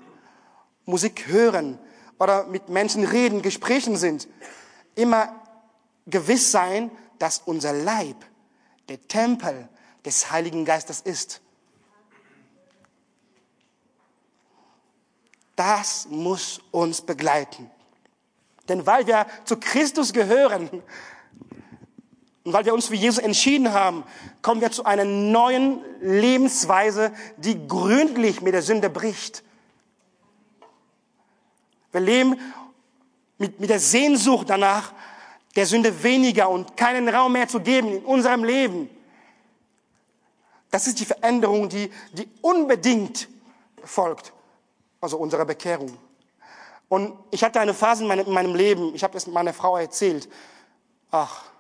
Musik 0.85 1.29
hören 1.29 1.79
oder 2.19 2.45
mit 2.45 2.69
Menschen 2.69 3.05
reden, 3.05 3.43
Gesprächen 3.43 3.97
sind, 3.97 4.29
immer 4.95 5.35
gewiss 6.07 6.51
sein, 6.51 6.91
dass 7.19 7.39
unser 7.45 7.73
Leib 7.73 8.17
der 8.89 9.01
Tempel 9.09 9.69
des 10.05 10.31
Heiligen 10.31 10.65
Geistes 10.65 11.01
ist. 11.01 11.41
Das 15.57 16.07
muss 16.09 16.61
uns 16.71 17.03
begleiten. 17.03 17.71
Denn 18.69 18.87
weil 18.87 19.07
wir 19.07 19.27
zu 19.45 19.59
Christus 19.59 20.13
gehören 20.13 20.83
und 22.45 22.53
weil 22.53 22.65
wir 22.65 22.75
uns 22.75 22.89
für 22.89 22.97
Jesus 22.97 23.23
entschieden 23.23 23.73
haben, 23.73 24.05
kommen 24.41 24.61
wir 24.61 24.73
zu 24.73 24.85
einer 24.85 25.05
neuen 25.05 25.81
Lebensweise, 26.01 27.13
die 27.37 27.69
gründlich 27.69 28.41
mit 28.41 28.55
der 28.55 28.63
Sünde 28.63 28.91
bricht. 28.91 29.45
Wir 31.93 32.01
leben 32.01 32.39
mit, 33.39 33.61
mit 33.61 33.71
der 33.71 33.79
Sehnsucht 33.79 34.51
danach, 34.51 34.93
der 35.55 35.67
Sünde 35.67 36.03
weniger 36.03 36.49
und 36.49 36.77
keinen 36.77 37.09
Raum 37.09 37.33
mehr 37.33 37.47
zu 37.47 37.61
geben 37.61 37.93
in 37.93 38.05
unserem 38.05 38.43
Leben. 38.43 38.89
Das 40.71 40.87
ist 40.87 40.99
die 40.99 41.05
Veränderung, 41.05 41.69
die, 41.69 41.91
die 42.13 42.29
unbedingt 42.41 43.29
folgt, 43.85 44.33
also 45.01 45.19
unserer 45.19 45.45
Bekehrung. 45.45 45.97
Und 46.89 47.17
ich 47.31 47.45
hatte 47.45 47.61
eine 47.61 47.75
Phase 47.75 48.03
in 48.03 48.09
meinem, 48.09 48.27
in 48.27 48.33
meinem 48.33 48.55
Leben, 48.55 48.95
ich 48.95 49.05
habe 49.05 49.13
das 49.13 49.27
meiner 49.27 49.53
Frau 49.53 49.77
erzählt. 49.77 50.29
Ach, 51.11 51.52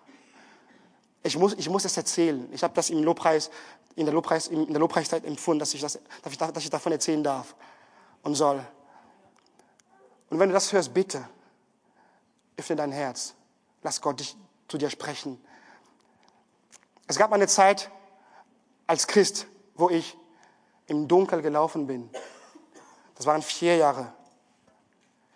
ich 1.22 1.36
muss, 1.36 1.54
ich 1.54 1.68
muss 1.68 1.84
das 1.84 1.96
erzählen. 1.96 2.48
Ich 2.52 2.62
habe 2.62 2.74
das 2.74 2.90
im 2.90 3.02
Lobpreis, 3.02 3.50
in 3.94 4.06
der, 4.06 4.14
Lobpreis, 4.14 4.48
in 4.48 4.66
der 4.66 4.80
Lobpreiszeit 4.80 5.24
empfunden, 5.24 5.60
dass 5.60 5.72
ich, 5.74 5.80
das, 5.80 5.98
dass, 6.22 6.32
ich, 6.32 6.38
dass 6.38 6.64
ich 6.64 6.70
davon 6.70 6.92
erzählen 6.92 7.22
darf 7.22 7.54
und 8.22 8.34
soll. 8.34 8.64
Und 10.30 10.38
wenn 10.38 10.48
du 10.48 10.54
das 10.54 10.72
hörst, 10.72 10.92
bitte, 10.92 11.28
öffne 12.56 12.76
dein 12.76 12.92
Herz. 12.92 13.34
Lass 13.82 14.00
Gott 14.00 14.20
dich 14.20 14.36
zu 14.68 14.78
dir 14.78 14.90
sprechen. 14.90 15.42
Es 17.06 17.16
gab 17.16 17.32
eine 17.32 17.46
Zeit 17.46 17.90
als 18.86 19.06
Christ, 19.06 19.46
wo 19.74 19.90
ich 19.90 20.16
im 20.86 21.06
Dunkel 21.08 21.42
gelaufen 21.42 21.86
bin. 21.86 22.10
Das 23.14 23.26
waren 23.26 23.42
vier 23.42 23.76
Jahre. 23.76 24.12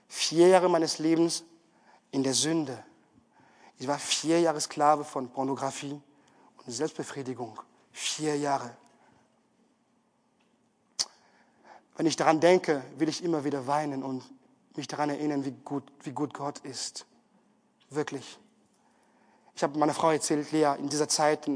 Vier 0.09 0.49
Jahre 0.49 0.69
meines 0.69 0.99
Lebens 0.99 1.45
in 2.11 2.23
der 2.23 2.35
Sünde. 2.35 2.83
Ich 3.79 3.87
war 3.87 3.99
vier 3.99 4.41
Jahre 4.41 4.61
Sklave 4.61 5.05
von 5.05 5.29
Pornografie 5.29 6.01
und 6.65 6.73
Selbstbefriedigung. 6.73 7.61
Vier 7.93 8.37
Jahre. 8.37 8.77
Wenn 11.97 12.07
ich 12.07 12.17
daran 12.17 12.41
denke, 12.41 12.83
will 12.99 13.09
ich 13.09 13.25
immer 13.25 13.45
wieder 13.45 13.67
weinen 13.67 14.03
und 14.03 14.23
mich 14.77 14.89
daran 14.89 15.11
erinnern, 15.11 15.45
wie 15.45 15.53
gut, 15.53 15.85
wie 16.03 16.13
gut 16.13 16.35
Gott 16.35 16.59
ist. 16.61 17.07
Wirklich. 17.91 18.39
Ich 19.55 19.63
habe 19.63 19.79
meiner 19.79 19.95
Frau 19.95 20.11
erzählt, 20.11 20.53
Lea, 20.53 20.75
in 20.79 20.89
dieser 20.89 21.09
Zeit 21.09 21.49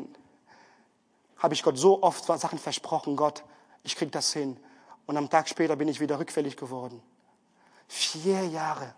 habe 1.36 1.54
ich 1.54 1.62
Gott 1.62 1.78
so 1.78 2.02
oft 2.02 2.24
Sachen 2.24 2.58
versprochen, 2.58 3.16
Gott, 3.16 3.44
ich 3.82 3.96
krieg 3.96 4.12
das 4.12 4.32
hin. 4.32 4.58
Und 5.06 5.16
am 5.16 5.28
Tag 5.28 5.48
später 5.48 5.76
bin 5.76 5.88
ich 5.88 6.00
wieder 6.00 6.18
rückfällig 6.18 6.56
geworden. 6.56 7.02
Vier 7.88 8.46
Jahre. 8.46 8.94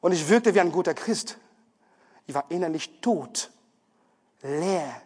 Und 0.00 0.12
ich 0.12 0.28
wirkte 0.28 0.54
wie 0.54 0.60
ein 0.60 0.72
guter 0.72 0.94
Christ. 0.94 1.36
Ich 2.30 2.34
war 2.34 2.44
innerlich 2.48 3.00
tot, 3.00 3.50
leer, 4.42 5.02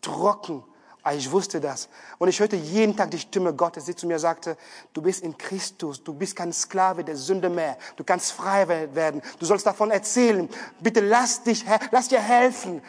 trocken, 0.00 0.62
aber 1.02 1.16
ich 1.16 1.28
wusste 1.28 1.60
das. 1.60 1.88
Und 2.18 2.28
ich 2.28 2.38
hörte 2.38 2.54
jeden 2.54 2.96
Tag 2.96 3.10
die 3.10 3.18
Stimme 3.18 3.52
Gottes, 3.52 3.86
die 3.86 3.96
zu 3.96 4.06
mir 4.06 4.20
sagte, 4.20 4.56
du 4.92 5.02
bist 5.02 5.24
in 5.24 5.36
Christus, 5.36 6.04
du 6.04 6.14
bist 6.14 6.36
kein 6.36 6.52
Sklave 6.52 7.02
der 7.02 7.16
Sünde 7.16 7.50
mehr, 7.50 7.76
du 7.96 8.04
kannst 8.04 8.30
frei 8.30 8.68
werden, 8.68 9.22
du 9.40 9.44
sollst 9.44 9.66
davon 9.66 9.90
erzählen. 9.90 10.48
Bitte 10.78 11.00
lass 11.00 11.42
dich, 11.42 11.64
lass 11.90 12.06
dir 12.06 12.20
helfen. 12.20 12.80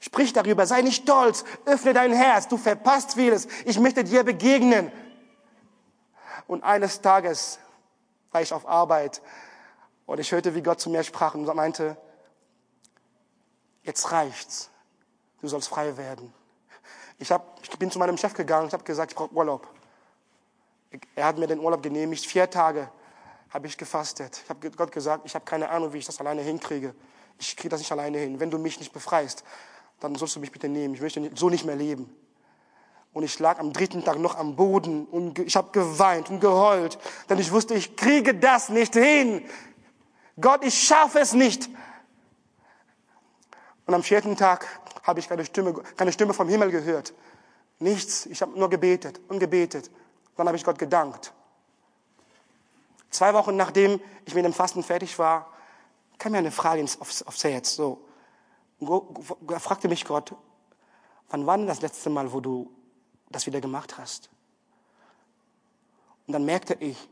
Sprich 0.00 0.32
darüber, 0.32 0.66
sei 0.66 0.82
nicht 0.82 1.04
stolz, 1.04 1.44
öffne 1.64 1.92
dein 1.92 2.12
Herz, 2.12 2.48
du 2.48 2.56
verpasst 2.56 3.14
vieles, 3.14 3.46
ich 3.66 3.78
möchte 3.78 4.02
dir 4.02 4.24
begegnen. 4.24 4.90
Und 6.48 6.64
eines 6.64 7.00
Tages 7.02 7.60
war 8.32 8.42
ich 8.42 8.52
auf 8.52 8.66
Arbeit 8.66 9.22
und 10.06 10.18
ich 10.18 10.32
hörte, 10.32 10.56
wie 10.56 10.62
Gott 10.62 10.80
zu 10.80 10.90
mir 10.90 11.04
sprach 11.04 11.36
und 11.36 11.46
meinte, 11.54 11.96
jetzt 13.86 14.12
reicht's, 14.12 14.70
du 15.40 15.48
sollst 15.48 15.68
frei 15.68 15.96
werden. 15.96 16.32
Ich, 17.18 17.32
hab, 17.32 17.58
ich 17.62 17.70
bin 17.78 17.90
zu 17.90 17.98
meinem 17.98 18.18
Chef 18.18 18.34
gegangen, 18.34 18.66
ich 18.66 18.72
habe 18.72 18.84
gesagt, 18.84 19.12
ich 19.12 19.16
brauche 19.16 19.32
Urlaub. 19.32 19.66
Er 21.14 21.26
hat 21.26 21.38
mir 21.38 21.46
den 21.46 21.60
Urlaub 21.60 21.82
genehmigt. 21.82 22.26
Vier 22.26 22.48
Tage 22.50 22.90
habe 23.50 23.66
ich 23.66 23.78
gefastet. 23.78 24.42
Ich 24.44 24.50
habe 24.50 24.70
Gott 24.70 24.92
gesagt, 24.92 25.24
ich 25.24 25.34
habe 25.34 25.44
keine 25.44 25.70
Ahnung, 25.70 25.92
wie 25.92 25.98
ich 25.98 26.04
das 26.04 26.20
alleine 26.20 26.42
hinkriege. 26.42 26.94
Ich 27.38 27.56
kriege 27.56 27.70
das 27.70 27.80
nicht 27.80 27.92
alleine 27.92 28.18
hin. 28.18 28.40
Wenn 28.40 28.50
du 28.50 28.58
mich 28.58 28.78
nicht 28.78 28.92
befreist, 28.92 29.44
dann 30.00 30.14
sollst 30.14 30.36
du 30.36 30.40
mich 30.40 30.52
bitte 30.52 30.68
nehmen. 30.68 30.94
Ich 30.94 31.00
möchte 31.00 31.30
so 31.34 31.48
nicht 31.48 31.64
mehr 31.64 31.76
leben. 31.76 32.14
Und 33.12 33.22
ich 33.22 33.38
lag 33.38 33.58
am 33.58 33.72
dritten 33.72 34.04
Tag 34.04 34.18
noch 34.18 34.36
am 34.36 34.56
Boden 34.56 35.06
und 35.06 35.38
ich 35.38 35.56
habe 35.56 35.70
geweint 35.72 36.28
und 36.28 36.40
geheult, 36.40 36.98
denn 37.30 37.38
ich 37.38 37.50
wusste, 37.50 37.72
ich 37.72 37.96
kriege 37.96 38.34
das 38.34 38.68
nicht 38.68 38.92
hin. 38.92 39.42
Gott, 40.38 40.62
ich 40.62 40.78
schaffe 40.78 41.20
es 41.20 41.32
nicht. 41.32 41.70
Und 43.86 43.94
am 43.94 44.02
vierten 44.02 44.36
Tag 44.36 44.66
habe 45.04 45.20
ich 45.20 45.28
keine 45.28 45.44
Stimme, 45.44 45.72
keine 45.96 46.12
Stimme 46.12 46.34
vom 46.34 46.48
Himmel 46.48 46.70
gehört. 46.70 47.14
Nichts. 47.78 48.26
Ich 48.26 48.42
habe 48.42 48.58
nur 48.58 48.68
gebetet 48.68 49.20
und 49.28 49.38
gebetet. 49.38 49.90
Dann 50.36 50.46
habe 50.46 50.56
ich 50.56 50.64
Gott 50.64 50.78
gedankt. 50.78 51.32
Zwei 53.10 53.32
Wochen 53.32 53.56
nachdem 53.56 54.00
ich 54.24 54.34
mit 54.34 54.44
dem 54.44 54.52
Fasten 54.52 54.82
fertig 54.82 55.18
war, 55.18 55.50
kam 56.18 56.32
mir 56.32 56.38
eine 56.38 56.50
Frage 56.50 56.84
aufs, 56.98 57.22
aufs 57.22 57.44
Herz. 57.44 57.74
So, 57.74 58.06
er 58.80 59.60
fragte 59.60 59.88
mich 59.88 60.04
Gott, 60.04 60.34
wann 61.28 61.46
war 61.46 61.56
denn 61.56 61.66
das 61.66 61.80
letzte 61.80 62.10
Mal, 62.10 62.32
wo 62.32 62.40
du 62.40 62.70
das 63.30 63.46
wieder 63.46 63.60
gemacht 63.60 63.96
hast? 63.96 64.28
Und 66.26 66.32
dann 66.32 66.44
merkte 66.44 66.74
ich, 66.74 67.08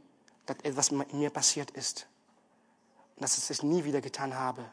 dass 0.46 0.56
etwas 0.62 0.88
in 0.88 1.18
mir 1.18 1.30
passiert 1.30 1.70
ist. 1.70 2.06
Und 3.16 3.22
dass 3.22 3.38
ich 3.38 3.48
es 3.48 3.62
nie 3.62 3.84
wieder 3.84 4.00
getan 4.00 4.34
habe. 4.34 4.64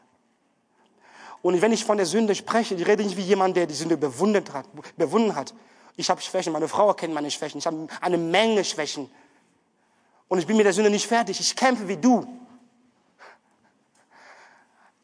Und 1.42 1.60
wenn 1.60 1.72
ich 1.72 1.84
von 1.84 1.96
der 1.96 2.06
Sünde 2.06 2.34
spreche, 2.34 2.74
ich 2.74 2.86
rede 2.86 3.02
nicht 3.02 3.16
wie 3.16 3.22
jemand, 3.22 3.56
der 3.56 3.66
die 3.66 3.74
Sünde 3.74 3.96
bewunden 3.96 4.44
hat. 4.52 4.66
Bewunden 4.96 5.34
hat. 5.34 5.54
Ich 5.96 6.08
habe 6.08 6.20
Schwächen, 6.20 6.52
meine 6.52 6.68
Frau 6.68 6.88
erkennt 6.88 7.12
meine 7.12 7.30
Schwächen. 7.30 7.58
Ich 7.58 7.66
habe 7.66 7.88
eine 8.00 8.16
Menge 8.16 8.64
Schwächen. 8.64 9.10
Und 10.28 10.38
ich 10.38 10.46
bin 10.46 10.56
mit 10.56 10.64
der 10.64 10.72
Sünde 10.72 10.90
nicht 10.90 11.06
fertig. 11.06 11.38
Ich 11.40 11.54
kämpfe 11.54 11.88
wie 11.88 11.96
du. 11.96 12.26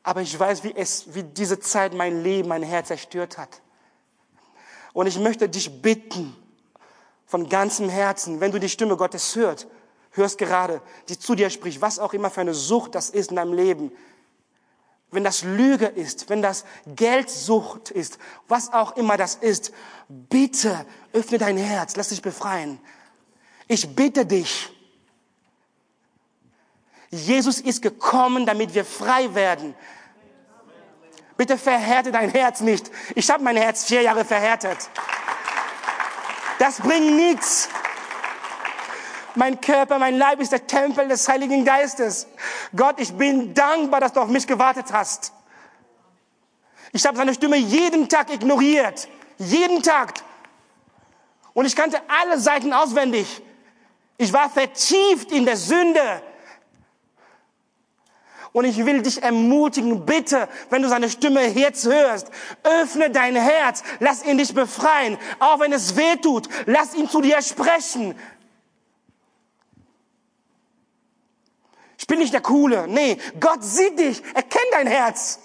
Aber 0.02 0.22
ich 0.22 0.38
weiß, 0.38 0.64
wie 0.64 0.74
es, 0.74 1.12
wie 1.12 1.24
diese 1.24 1.60
Zeit 1.60 1.92
mein 1.92 2.22
Leben, 2.22 2.48
mein 2.48 2.62
Herz 2.62 2.88
zerstört 2.88 3.36
hat. 3.36 3.60
Und 4.94 5.06
ich 5.06 5.18
möchte 5.18 5.48
dich 5.48 5.82
bitten, 5.82 6.34
von 7.28 7.46
ganzem 7.46 7.90
Herzen, 7.90 8.40
wenn 8.40 8.52
du 8.52 8.58
die 8.58 8.70
Stimme 8.70 8.96
Gottes 8.96 9.36
hörst, 9.36 9.66
hörst 10.12 10.38
gerade, 10.38 10.80
die 11.10 11.18
zu 11.18 11.34
dir 11.34 11.50
spricht, 11.50 11.82
was 11.82 11.98
auch 11.98 12.14
immer 12.14 12.30
für 12.30 12.40
eine 12.40 12.54
Sucht 12.54 12.94
das 12.94 13.10
ist 13.10 13.30
in 13.30 13.36
deinem 13.36 13.52
Leben, 13.52 13.92
wenn 15.10 15.24
das 15.24 15.42
Lüge 15.42 15.86
ist, 15.86 16.28
wenn 16.28 16.42
das 16.42 16.64
Geldsucht 16.86 17.90
ist, 17.90 18.18
was 18.46 18.72
auch 18.72 18.96
immer 18.96 19.16
das 19.16 19.36
ist, 19.36 19.72
bitte 20.08 20.84
öffne 21.12 21.38
dein 21.38 21.56
Herz, 21.56 21.96
lass 21.96 22.08
dich 22.08 22.22
befreien. 22.22 22.78
Ich 23.66 23.94
bitte 23.94 24.26
dich, 24.26 24.70
Jesus 27.10 27.60
ist 27.60 27.80
gekommen, 27.80 28.44
damit 28.44 28.74
wir 28.74 28.84
frei 28.84 29.34
werden. 29.34 29.74
Bitte 31.36 31.56
verhärte 31.56 32.12
dein 32.12 32.30
Herz 32.30 32.60
nicht. 32.60 32.90
Ich 33.14 33.30
habe 33.30 33.42
mein 33.42 33.56
Herz 33.56 33.84
vier 33.84 34.02
Jahre 34.02 34.24
verhärtet. 34.24 34.90
Das 36.58 36.80
bringt 36.80 37.16
nichts. 37.16 37.68
Mein 39.38 39.60
Körper, 39.60 40.00
mein 40.00 40.18
Leib 40.18 40.40
ist 40.40 40.50
der 40.50 40.66
Tempel 40.66 41.06
des 41.06 41.28
Heiligen 41.28 41.64
Geistes. 41.64 42.26
Gott, 42.74 42.98
ich 42.98 43.12
bin 43.12 43.54
dankbar, 43.54 44.00
dass 44.00 44.12
du 44.12 44.20
auf 44.20 44.28
mich 44.28 44.48
gewartet 44.48 44.86
hast. 44.92 45.32
Ich 46.92 47.06
habe 47.06 47.16
seine 47.16 47.32
Stimme 47.32 47.56
jeden 47.56 48.08
Tag 48.08 48.34
ignoriert. 48.34 49.06
Jeden 49.38 49.80
Tag. 49.80 50.14
Und 51.54 51.66
ich 51.66 51.76
kannte 51.76 52.00
alle 52.08 52.40
Seiten 52.40 52.72
auswendig. 52.72 53.40
Ich 54.16 54.32
war 54.32 54.50
vertieft 54.50 55.30
in 55.30 55.44
der 55.44 55.56
Sünde. 55.56 56.20
Und 58.50 58.64
ich 58.64 58.84
will 58.84 59.02
dich 59.02 59.22
ermutigen, 59.22 60.04
bitte, 60.04 60.48
wenn 60.68 60.82
du 60.82 60.88
seine 60.88 61.08
Stimme 61.08 61.46
jetzt 61.46 61.86
hörst, 61.86 62.28
öffne 62.64 63.08
dein 63.10 63.36
Herz, 63.36 63.84
lass 64.00 64.24
ihn 64.24 64.38
dich 64.38 64.52
befreien, 64.52 65.16
auch 65.38 65.60
wenn 65.60 65.72
es 65.72 65.96
weh 65.96 66.16
tut, 66.16 66.48
lass 66.66 66.94
ihn 66.94 67.08
zu 67.08 67.20
dir 67.20 67.40
sprechen. 67.40 68.16
Ich 71.98 72.06
bin 72.06 72.20
nicht 72.20 72.32
der 72.32 72.40
Coole, 72.40 72.86
nee, 72.88 73.18
Gott 73.40 73.62
sieht 73.62 73.98
dich, 73.98 74.22
er 74.34 74.42
kennt 74.42 74.72
dein 74.72 74.86
Herz. 74.86 75.40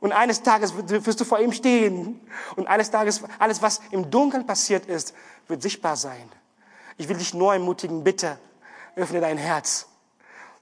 Und 0.00 0.10
eines 0.10 0.42
Tages 0.42 0.74
wirst 0.76 1.20
du 1.20 1.24
vor 1.24 1.38
ihm 1.38 1.52
stehen. 1.52 2.20
Und 2.56 2.66
eines 2.66 2.90
Tages, 2.90 3.22
alles, 3.38 3.62
was 3.62 3.80
im 3.92 4.10
Dunkeln 4.10 4.44
passiert 4.44 4.86
ist, 4.86 5.14
wird 5.46 5.62
sichtbar 5.62 5.96
sein. 5.96 6.28
Ich 6.96 7.08
will 7.08 7.16
dich 7.16 7.34
nur 7.34 7.52
ermutigen, 7.52 8.02
bitte, 8.02 8.36
öffne 8.96 9.20
dein 9.20 9.38
Herz. 9.38 9.86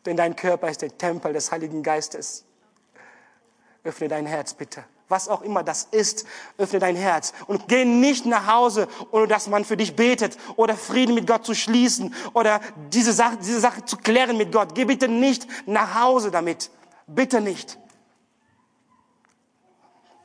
Denn 0.04 0.18
dein 0.18 0.36
Körper 0.36 0.68
ist 0.68 0.82
der 0.82 0.96
Tempel 0.96 1.32
des 1.32 1.50
Heiligen 1.50 1.82
Geistes. 1.82 2.44
Öffne 3.82 4.08
dein 4.08 4.26
Herz, 4.26 4.52
bitte. 4.52 4.84
Was 5.10 5.28
auch 5.28 5.42
immer 5.42 5.64
das 5.64 5.88
ist, 5.90 6.24
öffne 6.56 6.78
dein 6.78 6.94
Herz 6.94 7.32
und 7.48 7.66
geh 7.66 7.84
nicht 7.84 8.26
nach 8.26 8.46
Hause, 8.46 8.86
ohne 9.10 9.26
dass 9.26 9.48
man 9.48 9.64
für 9.64 9.76
dich 9.76 9.96
betet 9.96 10.38
oder 10.54 10.76
Frieden 10.76 11.16
mit 11.16 11.26
Gott 11.26 11.44
zu 11.44 11.52
schließen 11.52 12.14
oder 12.32 12.60
diese 12.92 13.12
Sache, 13.12 13.36
diese 13.38 13.58
Sache 13.58 13.84
zu 13.84 13.96
klären 13.96 14.36
mit 14.36 14.52
Gott. 14.52 14.76
Geh 14.76 14.84
bitte 14.84 15.08
nicht 15.08 15.48
nach 15.66 16.00
Hause 16.00 16.30
damit. 16.30 16.70
Bitte 17.08 17.40
nicht. 17.40 17.76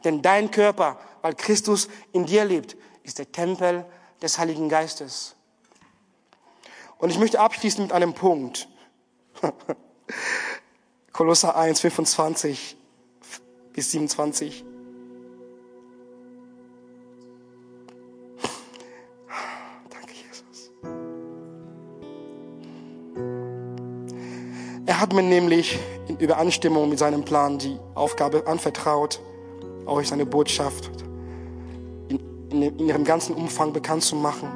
Denn 0.03 0.21
dein 0.21 0.51
Körper, 0.51 0.99
weil 1.23 1.33
Christus 1.33 1.89
in 2.13 2.27
dir 2.27 2.45
lebt, 2.45 2.77
ist 3.01 3.17
der 3.17 3.31
Tempel 3.31 3.85
des 4.21 4.37
Heiligen 4.37 4.69
Geistes. 4.69 5.35
Und 6.99 7.09
ich 7.09 7.17
möchte 7.17 7.39
abschließen 7.39 7.81
mit 7.81 7.91
einem 7.91 8.13
Punkt. 8.13 8.67
Kolosser 11.11 11.55
1, 11.55 11.79
25 11.79 12.77
bis 13.73 13.91
27. 13.91 14.63
Er 24.87 25.01
hat 25.01 25.13
mir 25.13 25.23
nämlich 25.23 25.79
in 26.07 26.17
Übereinstimmung 26.17 26.87
mit 26.89 26.99
seinem 26.99 27.25
Plan 27.25 27.57
die 27.57 27.79
Aufgabe 27.95 28.45
anvertraut, 28.45 29.19
euch 29.87 30.09
seine 30.09 30.27
Botschaft 30.27 30.91
in, 32.07 32.19
in, 32.51 32.61
in 32.61 32.87
ihrem 32.87 33.03
ganzen 33.03 33.33
Umfang 33.33 33.73
bekannt 33.73 34.03
zu 34.03 34.15
machen. 34.15 34.47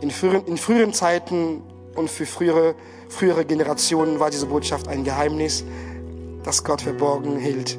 In 0.00 0.10
früheren, 0.10 0.46
in 0.46 0.56
früheren 0.56 0.94
Zeiten 0.94 1.62
und 1.94 2.10
für 2.10 2.24
frühere, 2.24 2.74
frühere 3.10 3.44
Generationen 3.44 4.18
war 4.18 4.30
diese 4.30 4.46
Botschaft 4.46 4.88
ein 4.88 5.04
Geheimnis, 5.04 5.62
das 6.42 6.64
Gott 6.64 6.80
verborgen 6.80 7.36
hielt. 7.36 7.78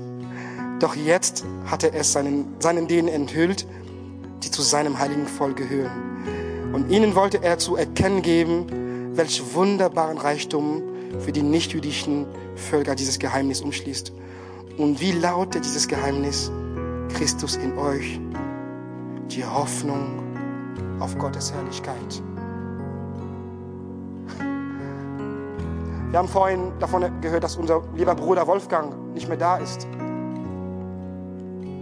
Doch 0.80 0.96
jetzt 0.96 1.46
hat 1.66 1.84
er 1.84 1.96
es 1.96 2.14
seinen, 2.14 2.56
seinen 2.60 2.88
denen 2.88 3.08
enthüllt, 3.08 3.66
die 4.44 4.52
zu 4.52 4.62
seinem 4.62 5.00
heiligen 5.00 5.26
Volk 5.26 5.58
gehören. 5.58 6.72
Und 6.74 6.92
ihnen 6.92 7.16
wollte 7.16 7.42
er 7.42 7.58
zu 7.58 7.76
erkennen 7.76 8.22
geben, 8.22 9.16
welch 9.16 9.42
wunderbaren 9.56 10.20
Reichtum 10.20 10.93
für 11.20 11.32
die 11.32 11.44
nichtjüdischen 11.44 12.26
Völker 12.56 12.96
dieses 12.96 13.20
Geheimnis 13.20 13.62
umschließt. 13.62 14.12
Und 14.78 15.00
wie 15.00 15.12
lautet 15.12 15.64
dieses 15.66 15.88
Geheimnis? 15.88 16.52
Christus 17.14 17.58
in 17.58 17.78
euch, 17.78 18.20
die 19.30 19.46
Hoffnung 19.46 20.24
auf 21.00 21.18
Gottes 21.18 21.54
Herrlichkeit. 21.54 22.24
Wir 26.10 26.20
haben 26.20 26.28
vorhin 26.28 26.72
davon 26.80 27.06
gehört, 27.22 27.44
dass 27.44 27.56
unser 27.56 27.84
lieber 27.96 28.16
Bruder 28.16 28.46
Wolfgang 28.46 29.14
nicht 29.14 29.28
mehr 29.28 29.38
da 29.38 29.58
ist. 29.58 29.88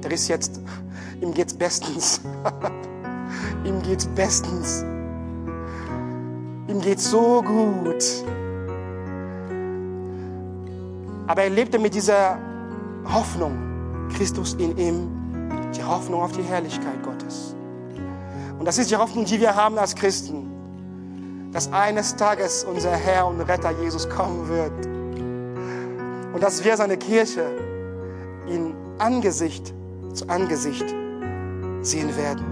Der 0.03 0.11
ist 0.11 0.27
jetzt, 0.27 0.61
ihm 1.21 1.33
geht's 1.33 1.53
bestens. 1.53 2.21
ihm 3.65 3.81
geht's 3.81 4.07
bestens. 4.07 4.83
Ihm 6.67 6.81
geht's 6.81 7.09
so 7.09 7.41
gut. 7.41 8.03
Aber 11.31 11.43
er 11.43 11.49
lebte 11.49 11.79
mit 11.79 11.93
dieser 11.93 12.37
Hoffnung, 13.05 14.09
Christus 14.17 14.53
in 14.55 14.77
ihm, 14.77 15.07
die 15.73 15.81
Hoffnung 15.81 16.23
auf 16.23 16.33
die 16.33 16.43
Herrlichkeit 16.43 17.01
Gottes. 17.03 17.55
Und 18.59 18.65
das 18.65 18.77
ist 18.77 18.91
die 18.91 18.97
Hoffnung, 18.97 19.23
die 19.23 19.39
wir 19.39 19.55
haben 19.55 19.77
als 19.79 19.95
Christen, 19.95 21.49
dass 21.53 21.71
eines 21.71 22.17
Tages 22.17 22.65
unser 22.65 22.91
Herr 22.91 23.27
und 23.27 23.39
Retter 23.39 23.71
Jesus 23.81 24.09
kommen 24.09 24.49
wird 24.49 24.73
und 26.33 26.43
dass 26.43 26.65
wir 26.65 26.75
seine 26.75 26.97
Kirche 26.97 27.45
in 28.49 28.75
Angesicht 28.97 29.73
zu 30.13 30.27
Angesicht 30.27 30.93
sehen 31.81 32.13
werden 32.17 32.43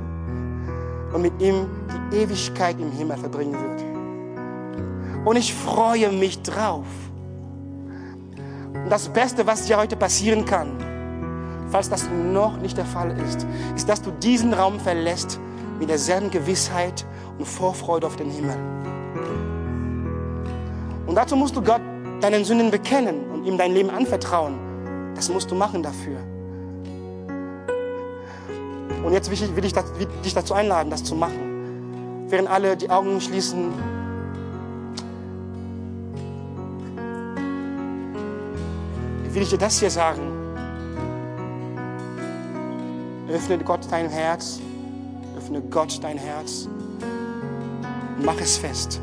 und 1.14 1.22
mit 1.22 1.34
ihm 1.42 1.68
die 2.14 2.16
Ewigkeit 2.16 2.80
im 2.80 2.94
Himmel 2.94 3.18
verbringen 3.18 3.58
wird. 3.60 5.28
Und 5.28 5.36
ich 5.36 5.54
freue 5.54 6.14
mich 6.14 6.42
drauf. 6.44 6.86
Und 8.74 8.90
das 8.90 9.10
Beste, 9.10 9.46
was 9.46 9.66
dir 9.66 9.78
heute 9.78 9.96
passieren 9.96 10.46
kann, 10.46 10.72
falls 11.70 11.90
das 11.90 12.10
noch 12.10 12.58
nicht 12.58 12.78
der 12.78 12.86
Fall 12.86 13.18
ist, 13.20 13.46
ist, 13.76 13.90
dass 13.90 14.02
du 14.02 14.12
diesen 14.12 14.54
Raum 14.54 14.80
verlässt 14.80 15.40
mit 15.80 15.90
derselben 15.90 16.30
Gewissheit 16.30 17.06
und 17.38 17.46
Vorfreude 17.46 18.08
auf 18.08 18.16
den 18.16 18.30
Himmel. 18.30 18.56
Und 21.08 21.16
dazu 21.16 21.36
musst 21.36 21.56
du 21.56 21.62
Gott 21.62 21.82
deinen 22.22 22.44
Sünden 22.46 22.70
bekennen 22.70 23.32
und 23.32 23.46
ihm 23.46 23.58
dein 23.58 23.74
Leben 23.74 23.90
anvertrauen. 23.90 25.14
Das 25.16 25.30
musst 25.30 25.50
du 25.50 25.56
machen 25.56 25.82
dafür. 25.82 26.18
Und 29.04 29.14
jetzt 29.14 29.32
will 29.32 29.42
ich, 29.42 29.56
will 29.56 29.66
ich 29.66 29.74
dich 30.24 30.34
dazu 30.34 30.54
einladen, 30.54 30.90
das 30.90 31.04
zu 31.04 31.16
machen. 31.16 32.28
Während 32.28 32.50
alle 32.50 32.78
die 32.78 32.90
Augen 32.90 33.20
schließen, 33.22 33.72
will 39.34 39.44
ich 39.44 39.50
dir 39.50 39.58
das 39.58 39.80
hier 39.80 39.90
sagen. 39.90 40.22
Öffne 43.32 43.60
Gott 43.60 43.82
dein 43.92 44.10
Herz, 44.10 44.60
öffne 45.38 45.62
Gott 45.62 46.00
dein 46.02 46.18
Herz 46.18 46.68
und 48.18 48.26
mach 48.26 48.40
es 48.42 48.58
fest. 48.58 49.00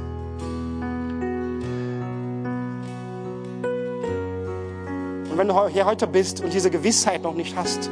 Und 5.30 5.38
wenn 5.38 5.48
du 5.48 5.68
hier 5.68 5.86
heute 5.86 6.08
bist 6.08 6.42
und 6.42 6.52
diese 6.52 6.70
Gewissheit 6.70 7.22
noch 7.22 7.34
nicht 7.34 7.56
hast, 7.56 7.88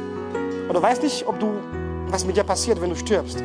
oder 0.69 0.81
weißt 0.81 1.03
nicht, 1.03 1.25
ob 1.27 1.39
du, 1.39 1.47
was 2.09 2.25
mit 2.25 2.35
dir 2.35 2.43
passiert, 2.43 2.81
wenn 2.81 2.89
du 2.89 2.97
stirbst, 2.97 3.39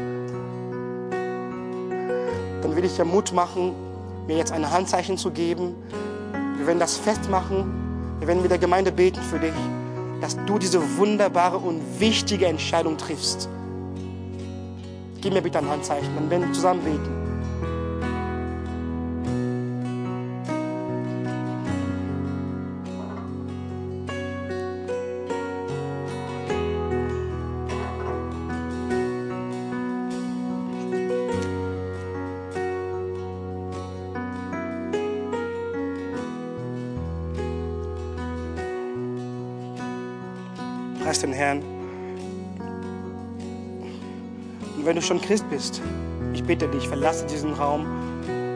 dann 2.63 2.75
will 2.75 2.85
ich 2.85 2.97
dir 2.97 3.05
Mut 3.05 3.33
machen, 3.33 3.73
mir 4.27 4.37
jetzt 4.37 4.51
ein 4.53 4.69
Handzeichen 4.69 5.17
zu 5.17 5.31
geben. 5.31 5.77
Wir 6.57 6.67
werden 6.67 6.81
das 6.81 6.97
festmachen 6.97 7.80
wir 8.21 8.29
werden 8.29 8.43
mit 8.43 8.51
der 8.51 8.59
Gemeinde 8.59 8.93
beten 8.93 9.23
für 9.23 9.39
dich, 9.39 9.55
dass 10.21 10.37
du 10.45 10.59
diese 10.59 10.99
wunderbare 10.99 11.57
und 11.57 11.81
wichtige 11.99 12.47
Entscheidung 12.47 12.99
triffst. 12.99 13.49
Gib 15.23 15.33
mir 15.33 15.43
bitte 15.43 15.59
ein 15.59 15.69
Handzeichen, 15.69 16.15
dann 16.15 16.31
werden 16.31 16.47
wir 16.47 16.53
zusammen 16.53 16.85
beten. 16.85 17.20
Herrn. 41.41 41.63
Und 44.77 44.85
wenn 44.85 44.95
du 44.95 45.01
schon 45.01 45.21
Christ 45.23 45.49
bist, 45.49 45.81
ich 46.35 46.45
bitte 46.45 46.69
dich, 46.69 46.87
verlasse 46.87 47.27
diesen 47.27 47.55
Raum 47.55 47.87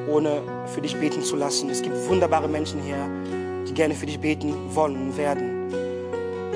ohne 0.06 0.42
für 0.66 0.82
dich 0.82 0.94
beten 0.96 1.22
zu 1.22 1.34
lassen. 1.34 1.70
Es 1.70 1.80
gibt 1.80 1.96
wunderbare 2.08 2.46
Menschen 2.46 2.82
hier, 2.82 3.08
die 3.66 3.72
gerne 3.72 3.94
für 3.94 4.04
dich 4.04 4.20
beten 4.20 4.54
wollen 4.74 4.96
und 4.96 5.16
werden. 5.16 5.72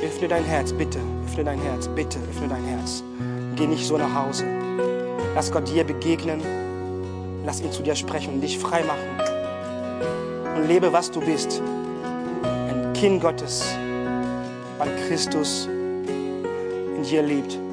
Öffne 0.05 0.29
dein 0.29 0.45
Herz, 0.45 0.73
bitte. 0.73 0.99
Öffne 1.27 1.45
dein 1.45 1.61
Herz, 1.61 1.89
bitte. 1.89 2.19
Öffne 2.31 2.49
dein 2.49 2.65
Herz. 2.65 3.03
Geh 3.57 3.67
nicht 3.67 3.87
so 3.87 3.97
nach 3.97 4.15
Hause. 4.15 4.45
Lass 5.35 5.51
Gott 5.51 5.67
dir 5.67 5.85
begegnen. 5.85 6.43
Lass 7.47 7.63
ihn 7.63 7.73
zu 7.73 7.83
dir 7.83 7.97
sprechen 7.97 8.35
und 8.35 8.41
dich 8.43 8.59
frei 8.59 8.83
machen. 8.85 10.57
Und 10.57 10.69
lebe, 10.69 10.93
was 10.93 11.11
du 11.11 11.21
bist. 11.21 11.63
Ein 12.43 12.93
Kind 12.93 13.23
Gottes, 13.23 13.65
weil 14.79 14.91
Christus 15.09 15.69
in 17.09 17.11
dir 17.11 17.23
lebt. 17.23 17.68